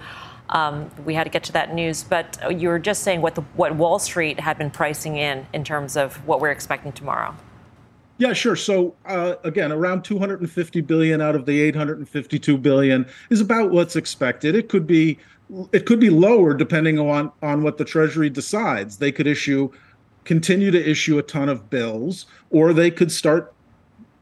[0.50, 3.42] Um, we had to get to that news, but you were just saying what the,
[3.54, 7.36] what Wall Street had been pricing in in terms of what we're expecting tomorrow.
[8.18, 8.56] Yeah, sure.
[8.56, 14.56] So uh, again, around 250 billion out of the 852 billion is about what's expected.
[14.56, 15.20] It could be
[15.72, 18.98] it could be lower depending on on what the Treasury decides.
[18.98, 19.72] They could issue
[20.24, 23.55] continue to issue a ton of bills, or they could start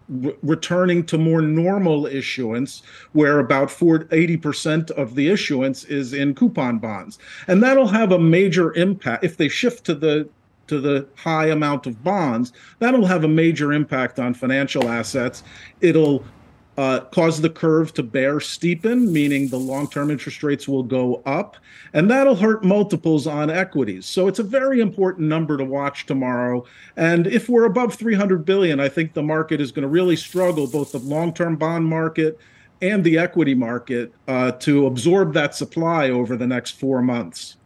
[0.10, 2.82] re- returning to more normal issuance,
[3.14, 7.20] where about 80% of the issuance is in coupon bonds.
[7.48, 10.30] And that'll have a major impact if they shift to the
[10.68, 15.44] to the high amount of bonds, that'll have a major impact on financial assets.
[15.82, 16.24] It'll
[16.78, 21.22] uh, cause the curve to bear steepen, meaning the long term interest rates will go
[21.26, 21.58] up,
[21.94, 24.06] and that'll hurt multiples on equities.
[24.06, 26.66] So it's a very important number to watch tomorrow.
[26.96, 30.68] And if we're above 300 billion, I think the market is going to really struggle,
[30.68, 32.40] both the long term bond market
[32.82, 37.58] and the equity market, uh, to absorb that supply over the next four months.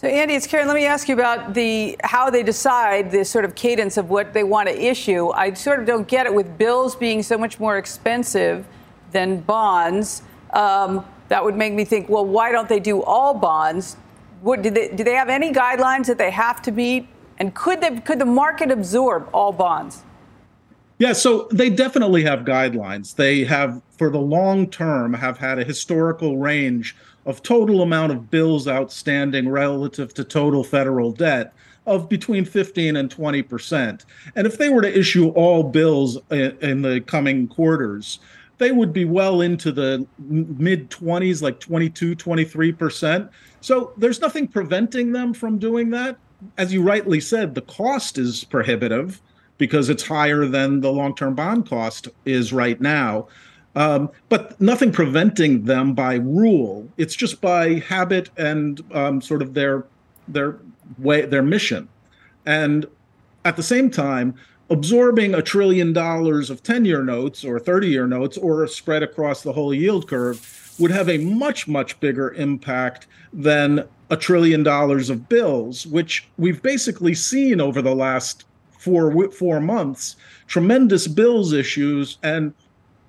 [0.00, 0.68] So, Andy, it's Karen.
[0.68, 4.32] Let me ask you about the how they decide the sort of cadence of what
[4.32, 5.30] they want to issue.
[5.30, 8.64] I sort of don't get it with bills being so much more expensive
[9.10, 10.22] than bonds.
[10.52, 13.96] Um, that would make me think, well, why don't they do all bonds?
[14.40, 17.08] What, do, they, do they have any guidelines that they have to meet?
[17.38, 20.04] And could, they, could the market absorb all bonds?
[20.98, 23.16] Yeah, so they definitely have guidelines.
[23.16, 26.94] They have, for the long term, have had a historical range
[27.28, 31.52] of total amount of bills outstanding relative to total federal debt
[31.86, 34.06] of between 15 and 20 percent.
[34.34, 38.18] And if they were to issue all bills in, the coming quarters,
[38.56, 43.30] they would be well into the mid 20s, like 22, 23 percent.
[43.60, 46.16] So there's nothing preventing them from doing that.
[46.56, 49.20] As you rightly said, the cost is prohibitive
[49.58, 53.28] because it's higher than the long term bond cost is right now.
[53.76, 56.88] Um, but nothing preventing them by rule.
[56.96, 59.84] It's just by habit and um, sort of their
[60.26, 60.56] their
[60.98, 61.88] way their mission.
[62.46, 62.86] And
[63.44, 64.34] at the same time,
[64.70, 69.42] absorbing a trillion dollars of 10 year notes or 30 year notes or spread across
[69.42, 75.10] the whole yield curve would have a much, much bigger impact than a trillion dollars
[75.10, 78.44] of bills, which we've basically seen over the last
[78.78, 80.16] four, four months
[80.46, 82.54] tremendous bills issues and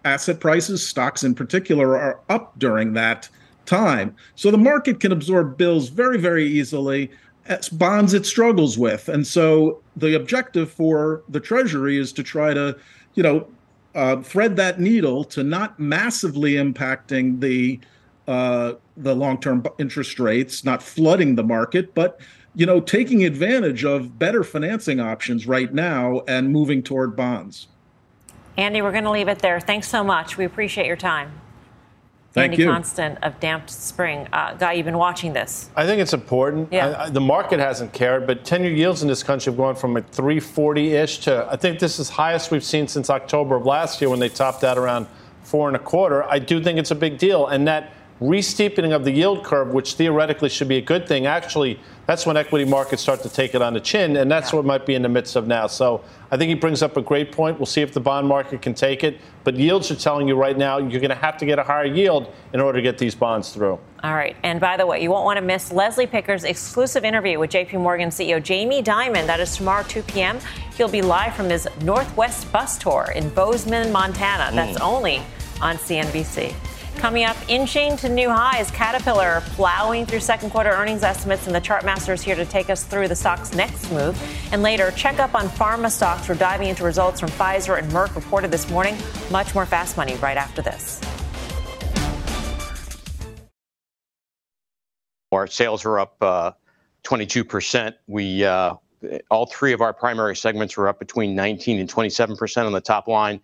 [0.06, 3.30] asset prices, stocks in particular, are up during that
[3.66, 4.16] time.
[4.36, 7.12] So the market can absorb bills very, very easily.
[7.46, 9.10] As bonds it struggles with.
[9.10, 12.78] And so the objective for the Treasury is to try to,
[13.16, 13.48] you know,
[13.96, 17.80] uh, thread that needle to not massively impacting the
[18.28, 22.20] uh, the long-term interest rates, not flooding the market, but
[22.54, 27.68] you know, taking advantage of better financing options right now and moving toward bonds.
[28.60, 29.62] Andy, we're going to leave it there.
[29.62, 30.36] Thanks so much.
[30.36, 31.32] We appreciate your time.
[32.34, 32.70] Thank Andy you.
[32.70, 34.28] Constan of Damped Spring.
[34.34, 35.70] Uh, Guy, you've been watching this.
[35.78, 36.68] I think it's important.
[36.74, 36.88] Yeah.
[36.90, 39.76] I, I, the market hasn't cared, but 10 year yields in this country have gone
[39.78, 43.66] from a 340 ish to I think this is highest we've seen since October of
[43.66, 45.08] last year when they topped out around
[45.44, 46.26] four and a quarter.
[46.26, 47.48] I do think it's a big deal.
[47.48, 51.80] And that re-steepening of the yield curve, which theoretically should be a good thing, actually,
[52.06, 54.86] that's when equity markets start to take it on the chin, and that's what might
[54.86, 55.68] be in the midst of now.
[55.68, 57.60] So I think he brings up a great point.
[57.60, 59.20] We'll see if the bond market can take it.
[59.44, 61.86] But yields are telling you right now you're going to have to get a higher
[61.86, 63.80] yield in order to get these bonds through.
[64.04, 64.36] All right.
[64.44, 67.80] And by the way, you won't want to miss Leslie Picker's exclusive interview with JP
[67.82, 69.26] Morgan CEO Jamie Dimon.
[69.28, 70.40] That is tomorrow, 2 p.m.
[70.76, 74.56] He'll be live from his Northwest bus tour in Bozeman, Montana.
[74.56, 74.82] That's mm.
[74.82, 75.22] only
[75.62, 76.56] on CNBC.
[77.00, 81.62] Coming up, inching to new highs, Caterpillar plowing through second quarter earnings estimates, and the
[81.62, 84.22] chart master is here to take us through the stock's next move.
[84.52, 86.28] And later, check up on pharma stocks.
[86.28, 88.98] We're diving into results from Pfizer and Merck reported this morning.
[89.32, 91.00] Much more fast money right after this.
[95.32, 96.52] Our sales are up uh,
[97.06, 97.94] 22%.
[98.08, 98.74] We uh,
[99.32, 102.82] all three of our primary segments were up between 19 and 27 percent on the
[102.82, 103.40] top line.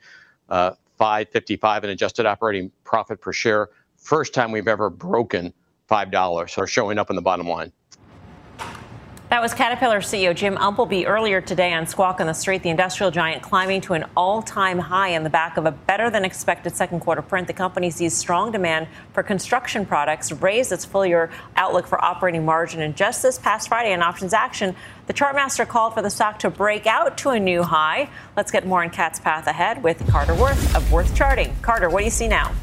[0.49, 3.70] Uh, 555 in adjusted operating profit per share.
[3.98, 5.54] First time we've ever broken
[5.89, 7.72] $5 so showing up in the bottom line.
[9.36, 12.63] That was Caterpillar CEO Jim Umpleby earlier today on Squawk on the Street.
[12.63, 16.09] The industrial giant climbing to an all time high on the back of a better
[16.09, 17.47] than expected second quarter print.
[17.47, 22.45] The company sees strong demand for construction products, raised its full year outlook for operating
[22.45, 22.81] margin.
[22.81, 24.73] And just this past Friday in options action,
[25.07, 28.09] the chartmaster called for the stock to break out to a new high.
[28.38, 31.53] Let's get more on Cat's path ahead with Carter Worth of Worth Charting.
[31.61, 32.55] Carter, what do you see now?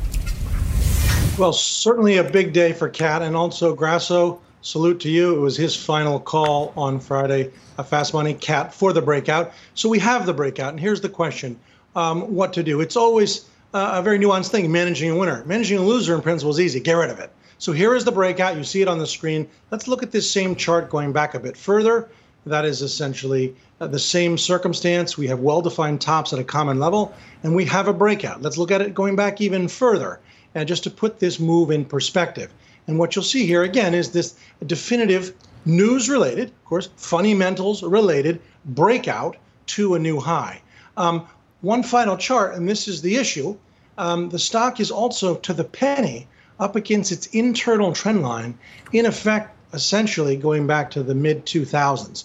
[1.38, 5.36] Well, certainly a big day for Cat and also Grasso salute to you.
[5.36, 9.52] It was his final call on Friday, a fast money cat for the breakout.
[9.74, 10.70] So we have the breakout.
[10.70, 11.58] And here's the question
[11.94, 12.80] um, what to do?
[12.80, 15.44] It's always uh, a very nuanced thing managing a winner.
[15.44, 16.80] Managing a loser, in principle, is easy.
[16.80, 17.30] Get rid of it.
[17.58, 18.56] So here is the breakout.
[18.56, 19.48] You see it on the screen.
[19.70, 22.08] Let's look at this same chart going back a bit further.
[22.46, 25.16] That is essentially uh, the same circumstance.
[25.16, 28.42] We have well defined tops at a common level, and we have a breakout.
[28.42, 30.18] Let's look at it going back even further.
[30.54, 32.52] And just to put this move in perspective,
[32.86, 34.34] and what you'll see here again is this
[34.66, 40.60] definitive news related, of course, fundamentals related breakout to a new high.
[40.96, 41.26] Um,
[41.60, 43.56] one final chart, and this is the issue.
[43.98, 46.26] Um, the stock is also to the penny
[46.58, 48.58] up against its internal trend line,
[48.92, 52.24] in effect, essentially going back to the mid 2000s.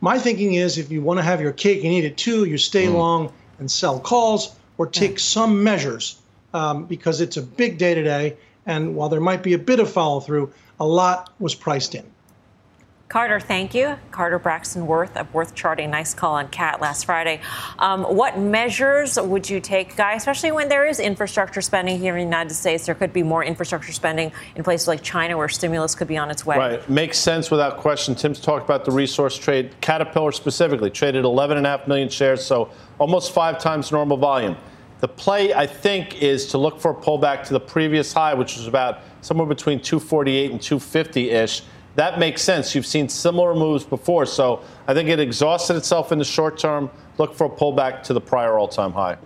[0.00, 2.58] My thinking is if you want to have your cake and eat it too, you
[2.58, 2.94] stay mm.
[2.94, 6.18] long and sell calls or take some measures
[6.52, 8.36] um, because it's a big day today
[8.66, 12.04] and while there might be a bit of follow through, a lot was priced in.
[13.08, 13.96] Carter, thank you.
[14.10, 15.90] Carter Braxton Worth of Worth Charting.
[15.90, 17.40] Nice call on CAT last Friday.
[17.78, 22.18] Um, what measures would you take, Guy, especially when there is infrastructure spending here in
[22.18, 22.86] the United States?
[22.86, 26.30] There could be more infrastructure spending in places like China where stimulus could be on
[26.30, 26.56] its way.
[26.56, 26.90] Right.
[26.90, 28.16] Makes sense without question.
[28.16, 29.70] Tim's talked about the resource trade.
[29.80, 34.56] Caterpillar specifically traded 11.5 million shares, so almost five times normal volume.
[35.04, 38.56] The play, I think, is to look for a pullback to the previous high, which
[38.56, 41.62] was about somewhere between 248 and 250 ish.
[41.96, 42.74] That makes sense.
[42.74, 46.88] You've seen similar moves before, so I think it exhausted itself in the short term.
[47.18, 49.18] Look for a pullback to the prior all time high.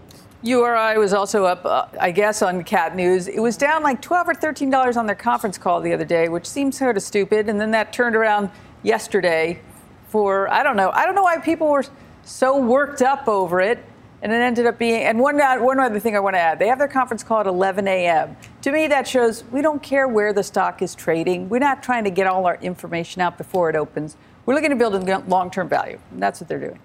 [0.42, 3.28] URI was also up, uh, I guess, on Cat News.
[3.28, 6.28] It was down like 12 or 13 dollars on their conference call the other day,
[6.28, 7.48] which seems sort of stupid.
[7.48, 8.50] And then that turned around
[8.82, 9.60] yesterday
[10.08, 10.90] for I don't know.
[10.90, 11.84] I don't know why people were
[12.24, 13.78] so worked up over it.
[14.20, 16.58] And it ended up being, and one, uh, one other thing I want to add
[16.58, 18.36] they have their conference call at 11 a.m.
[18.62, 21.48] To me, that shows we don't care where the stock is trading.
[21.48, 24.16] We're not trying to get all our information out before it opens.
[24.44, 25.98] We're looking to build long term value.
[26.10, 26.80] And that's what they're doing.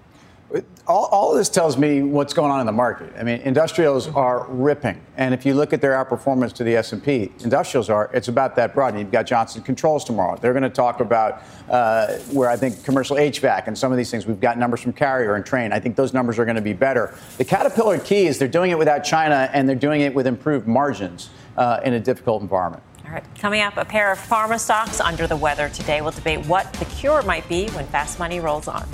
[0.85, 3.11] All, all of this tells me what's going on in the market.
[3.17, 7.31] I mean, industrials are ripping, and if you look at their outperformance to the S&P,
[7.39, 8.11] industrials are.
[8.13, 8.89] It's about that broad.
[8.89, 10.37] And you've got Johnson Controls tomorrow.
[10.37, 14.11] They're going to talk about uh, where I think commercial HVAC and some of these
[14.11, 14.27] things.
[14.27, 15.71] We've got numbers from Carrier and Trane.
[15.71, 17.15] I think those numbers are going to be better.
[17.37, 20.67] The Caterpillar key is they're doing it without China, and they're doing it with improved
[20.67, 22.83] margins uh, in a difficult environment.
[23.05, 26.01] All right, coming up, a pair of pharma stocks under the weather today.
[26.01, 28.87] We'll debate what the cure might be when fast money rolls on.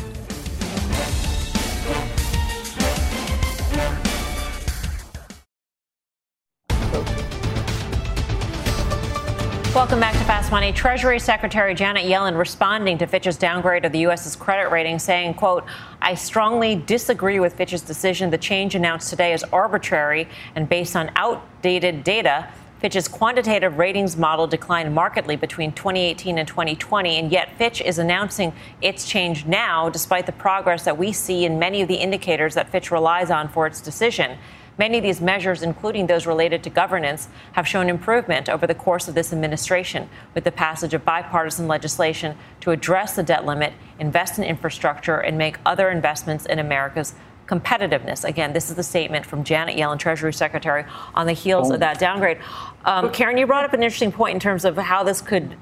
[9.75, 10.73] Welcome back to Fast Money.
[10.73, 15.63] Treasury Secretary Janet Yellen responding to Fitch's downgrade of the U.S.'s credit rating, saying, quote,
[16.01, 18.31] I strongly disagree with Fitch's decision.
[18.31, 22.51] The change announced today is arbitrary and based on outdated data.
[22.79, 28.51] Fitch's quantitative ratings model declined markedly between 2018 and 2020, and yet Fitch is announcing
[28.81, 32.69] its change now, despite the progress that we see in many of the indicators that
[32.69, 34.35] Fitch relies on for its decision.
[34.79, 39.09] Many of these measures, including those related to governance, have shown improvement over the course
[39.09, 44.37] of this administration, with the passage of bipartisan legislation to address the debt limit, invest
[44.37, 47.13] in infrastructure, and make other investments in America's
[47.45, 48.23] competitiveness.
[48.23, 51.99] Again, this is the statement from Janet Yellen, Treasury Secretary, on the heels of that
[51.99, 52.37] downgrade.
[52.85, 55.57] Um, Karen, you brought up an interesting point in terms of how this could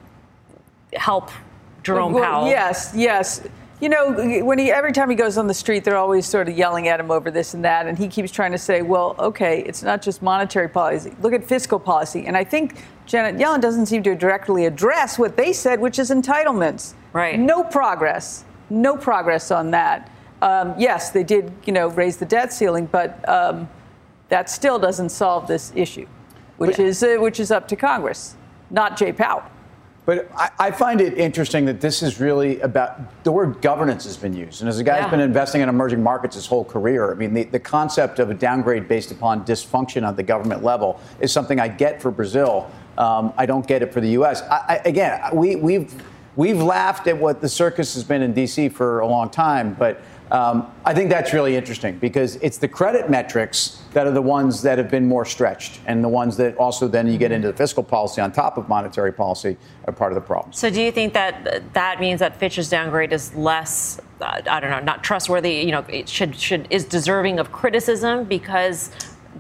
[0.94, 1.32] help
[1.82, 2.48] Jerome Well, Powell.
[2.50, 3.42] Yes, yes.
[3.80, 4.12] You know,
[4.44, 7.00] when he every time he goes on the street, they're always sort of yelling at
[7.00, 10.02] him over this and that, and he keeps trying to say, "Well, okay, it's not
[10.02, 11.14] just monetary policy.
[11.22, 15.38] Look at fiscal policy." And I think Janet Yellen doesn't seem to directly address what
[15.38, 16.96] they said, which is entitlements.
[17.14, 17.40] Right.
[17.40, 18.46] No progress.
[18.72, 20.12] No progress on that.
[20.42, 23.70] Um, yes, they did, you know, raise the debt ceiling, but um,
[24.30, 26.08] that still doesn't solve this issue,
[26.58, 28.36] which is uh, which is up to Congress,
[28.72, 29.44] not Jay Powell.
[30.08, 34.16] But I, I find it interesting that this is really about the word governance has
[34.16, 34.62] been used.
[34.62, 35.04] And as a guy Yeah.
[35.04, 38.30] who's been investing in emerging markets his whole career, I mean, the, the concept of
[38.30, 42.72] a downgrade based upon dysfunction at the government level is something I get for Brazil.
[42.98, 44.44] Um, I don't get it for the U.S.
[44.44, 45.94] I, I, again, we, we've,
[46.38, 48.70] we've laughed at what the circus has been in D.C.
[48.70, 50.00] for a long time, but
[50.32, 54.62] um, I think that's really interesting because it's the credit metrics that are the ones
[54.62, 57.54] that have been more stretched, and the ones that also then you get into the
[57.54, 60.52] fiscal policy on top of monetary policy are part of the problem.
[60.52, 64.70] So, do you think that that means that Fitch's downgrade is less, uh, I don't
[64.70, 65.56] know, not trustworthy?
[65.56, 68.92] You know, it should should is deserving of criticism because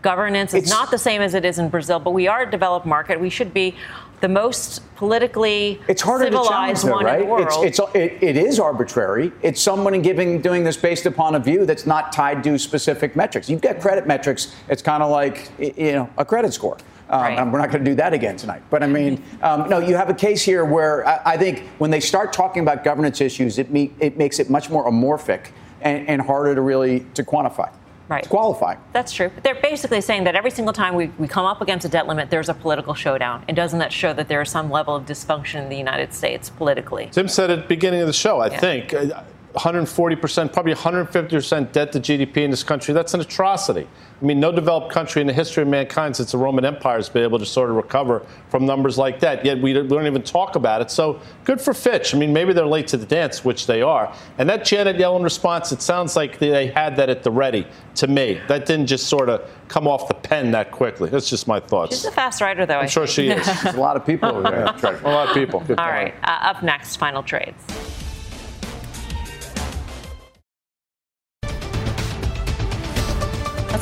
[0.01, 1.99] governance is It's- not the same as it is in Brazil.
[1.99, 3.19] But we are a developed market.
[3.19, 3.75] We should be
[4.19, 7.21] the most politically It's harder to challenge, civilized though, one right?
[7.21, 7.65] in the world.
[7.65, 9.31] It's, it's it, it is arbitrary.
[9.41, 13.49] It's someone giving doing this based upon a view that's not tied to specific metrics.
[13.49, 14.55] You've got credit metrics.
[14.69, 16.77] It's kind of like you know a credit score.
[17.09, 18.63] Um, and we're not going to do that again tonight.
[18.69, 21.89] But I mean, um, no, you have a case here where I, I think when
[21.89, 25.51] they start talking about governance issues, it, me, it makes it much more amorphic
[25.81, 27.71] and, and harder to really to quantify.
[28.09, 28.23] Right.
[28.23, 28.75] To qualify.
[28.93, 29.29] That's true.
[29.33, 32.07] But they're basically saying that every single time we, we come up against a debt
[32.07, 33.43] limit, there's a political showdown.
[33.47, 36.49] And doesn't that show that there is some level of dysfunction in the United States
[36.49, 37.09] politically?
[37.11, 38.59] Tim said at the beginning of the show, I Yeah.
[38.59, 39.23] think, uh,
[39.55, 42.93] 140%, probably 150% debt to GDP in this country.
[42.93, 43.87] That's an atrocity.
[44.21, 47.07] I mean, no developed country in the history of mankind since the Roman Empire has
[47.07, 49.45] been able to sort of recover from numbers like that.
[49.45, 50.89] Yet we don't, even talk about it.
[50.91, 52.13] So good for Fitch.
[52.13, 54.13] I mean, maybe they're late to the dance, which they are.
[54.37, 58.07] And that Janet Yellen response, it sounds like they had that at the ready to
[58.07, 58.41] me.
[58.47, 61.09] That didn't just sort of come off the pen that quickly.
[61.09, 61.95] That's just my thoughts.
[61.95, 62.77] She's a fast writer, though.
[62.77, 63.15] I I'm sure think.
[63.15, 63.63] she is.
[63.63, 64.63] There's a lot of people over there.
[65.03, 65.59] a lot of people.
[65.61, 66.15] Good All point.
[66.15, 66.15] right.
[66.23, 67.63] Uh, up next, final trades.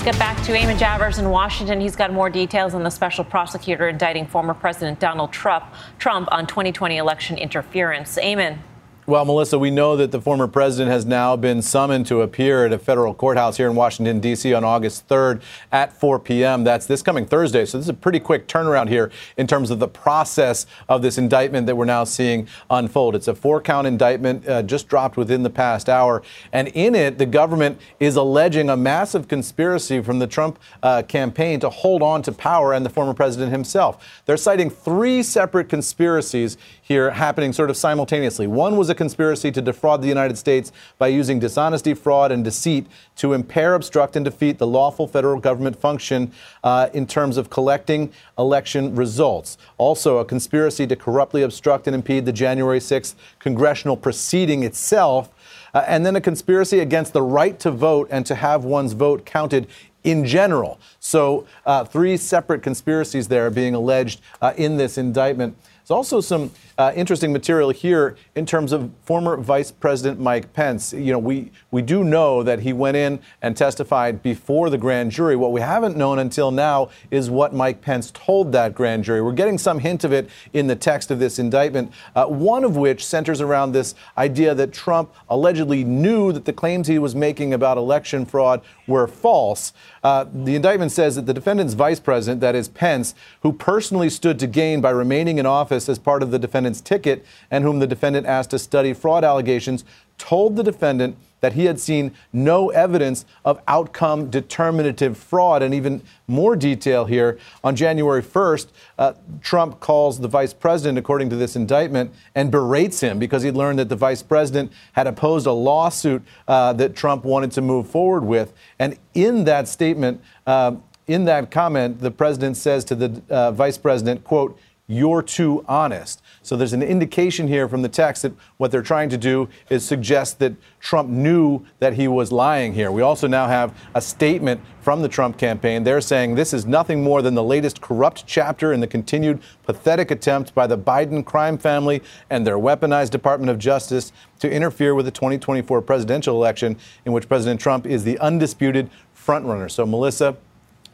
[0.06, 1.82] Get back to Eamon Javers in Washington.
[1.82, 5.66] He's got more details on the special prosecutor indicting former President Donald Trump,
[5.98, 8.16] Trump on 2020 election interference.
[8.20, 8.60] Eamon.
[9.08, 12.74] Well, Melissa, we know that the former president has now been summoned to appear at
[12.74, 14.52] a federal courthouse here in Washington, D.C.
[14.52, 16.64] on August 3rd at 4 p.m.
[16.64, 17.66] That's this coming Thursday.
[17.66, 21.20] So this is a pretty quick turnaround here in terms of the process of this
[21.20, 23.16] indictment that we're now seeing unfold.
[23.16, 26.24] It's a four count indictment uh, just dropped within the past hour.
[26.52, 31.60] And in it, the government is alleging a massive conspiracy from the Trump uh, campaign
[31.60, 34.24] to hold on to power and the former president himself.
[34.26, 38.46] They're citing three separate conspiracies here happening sort of simultaneously.
[38.46, 42.86] One was a conspiracy to defraud the United States by using dishonesty, fraud, and deceit
[43.16, 46.32] to impair, obstruct, and defeat the lawful federal government function
[46.64, 49.58] uh, in terms of collecting election results.
[49.80, 55.32] Also, a conspiracy to corruptly obstruct and impede the January 6th congressional proceeding itself.
[55.74, 59.26] Uh, and then a conspiracy against the right to vote and to have one's vote
[59.26, 59.68] counted
[60.04, 60.80] in general.
[61.00, 65.58] So, uh, three separate conspiracies there being alleged uh, in this indictment.
[65.88, 70.94] There's also some uh, interesting material here in terms of former Vice President Mike Pence.
[70.94, 75.12] You know, we, we do know that he went in and testified before the grand
[75.12, 75.36] jury.
[75.36, 79.22] What we haven't known until now is what Mike Pence told that grand jury.
[79.22, 82.76] We're getting some hint of it in the text of this indictment, uh, one of
[82.76, 87.54] which centers around this idea that Trump allegedly knew that the claims he was making
[87.54, 89.74] about election fraud were false.
[90.04, 94.38] Uh, the indictment says that the defendant's vice president, that is Pence, who personally stood
[94.40, 97.88] to gain by remaining in office as part of the defendant's ticket and whom the
[97.88, 99.84] defendant asked to study fraud allegations,
[100.18, 105.62] told the defendant that he had seen no evidence of outcome determinative fraud.
[105.62, 111.30] And even more detail here on January 1st, uh, Trump calls the vice president, according
[111.30, 115.46] to this indictment, and berates him because he learned that the vice president had opposed
[115.46, 118.54] a lawsuit uh, that Trump wanted to move forward with.
[118.80, 123.78] And in that statement, uh, in that comment, the president says to the uh, vice
[123.78, 124.58] president, quote,
[124.88, 126.22] you're too honest.
[126.44, 129.84] So there's an indication here from the text that what they're trying to do is
[129.84, 132.92] suggest that Trump knew that he was lying here.
[132.92, 135.84] We also now have a statement from the Trump campaign.
[135.84, 140.12] They're saying this is nothing more than the latest corrupt chapter in the continued pathetic
[140.12, 145.06] attempt by the Biden crime family and their weaponized Department of Justice to interfere with
[145.06, 149.72] the 2024 presidential election in which President Trump is the undisputed frontrunner.
[149.72, 150.38] So, Melissa,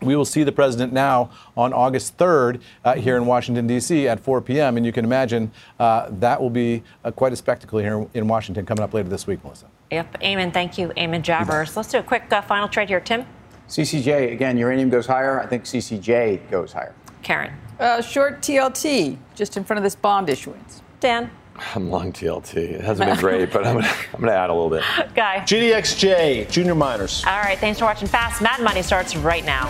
[0.02, 4.08] we will see the president now on August 3rd uh, here in Washington, D.C.
[4.08, 4.78] at 4 p.m.
[4.78, 8.66] And you can imagine uh, that will be uh, quite a spectacle here in Washington
[8.66, 9.68] coming up later this week, Melissa.
[9.92, 10.22] Yep.
[10.22, 10.90] Eamon, thank you.
[10.90, 11.76] Eamon Javers.
[11.76, 13.00] Let's do a quick uh, final trade here.
[13.00, 13.26] Tim?
[13.68, 15.40] CCJ, again, uranium goes higher.
[15.40, 16.94] I think CCJ goes higher.
[17.22, 17.54] Karen?
[17.80, 20.82] Uh, short TLT, just in front of this bond issuance.
[21.00, 21.32] Dan?
[21.76, 22.56] I'm long TLT.
[22.56, 24.84] It hasn't been great, but I'm gonna, I'm gonna add a little bit.
[25.16, 25.40] Guy?
[25.40, 27.24] GDXJ, junior miners.
[27.26, 27.58] All right.
[27.60, 28.42] Thanks for watching Fast.
[28.42, 29.70] Mad Money starts right now.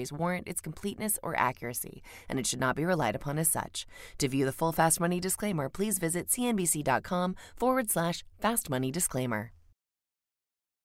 [0.09, 3.85] warrant its completeness or accuracy, and it should not be relied upon as such.
[4.19, 9.51] To view the full Fast Money disclaimer, please visit cnbc.com forward slash fast money disclaimer.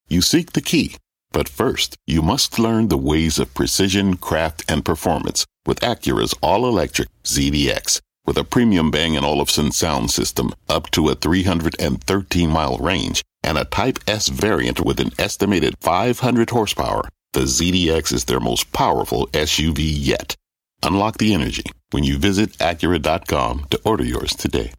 [0.09, 0.95] You seek the key,
[1.31, 7.09] but first, you must learn the ways of precision, craft, and performance with Acura's all-electric
[7.23, 8.01] ZDX.
[8.25, 13.63] With a premium Bang & Olufsen sound system up to a 313-mile range and a
[13.63, 17.07] Type S variant with an estimated 500 horsepower,
[17.37, 20.35] the ZDX is their most powerful SUV yet.
[20.81, 24.71] Unlock the energy when you visit Acura.com to order yours today.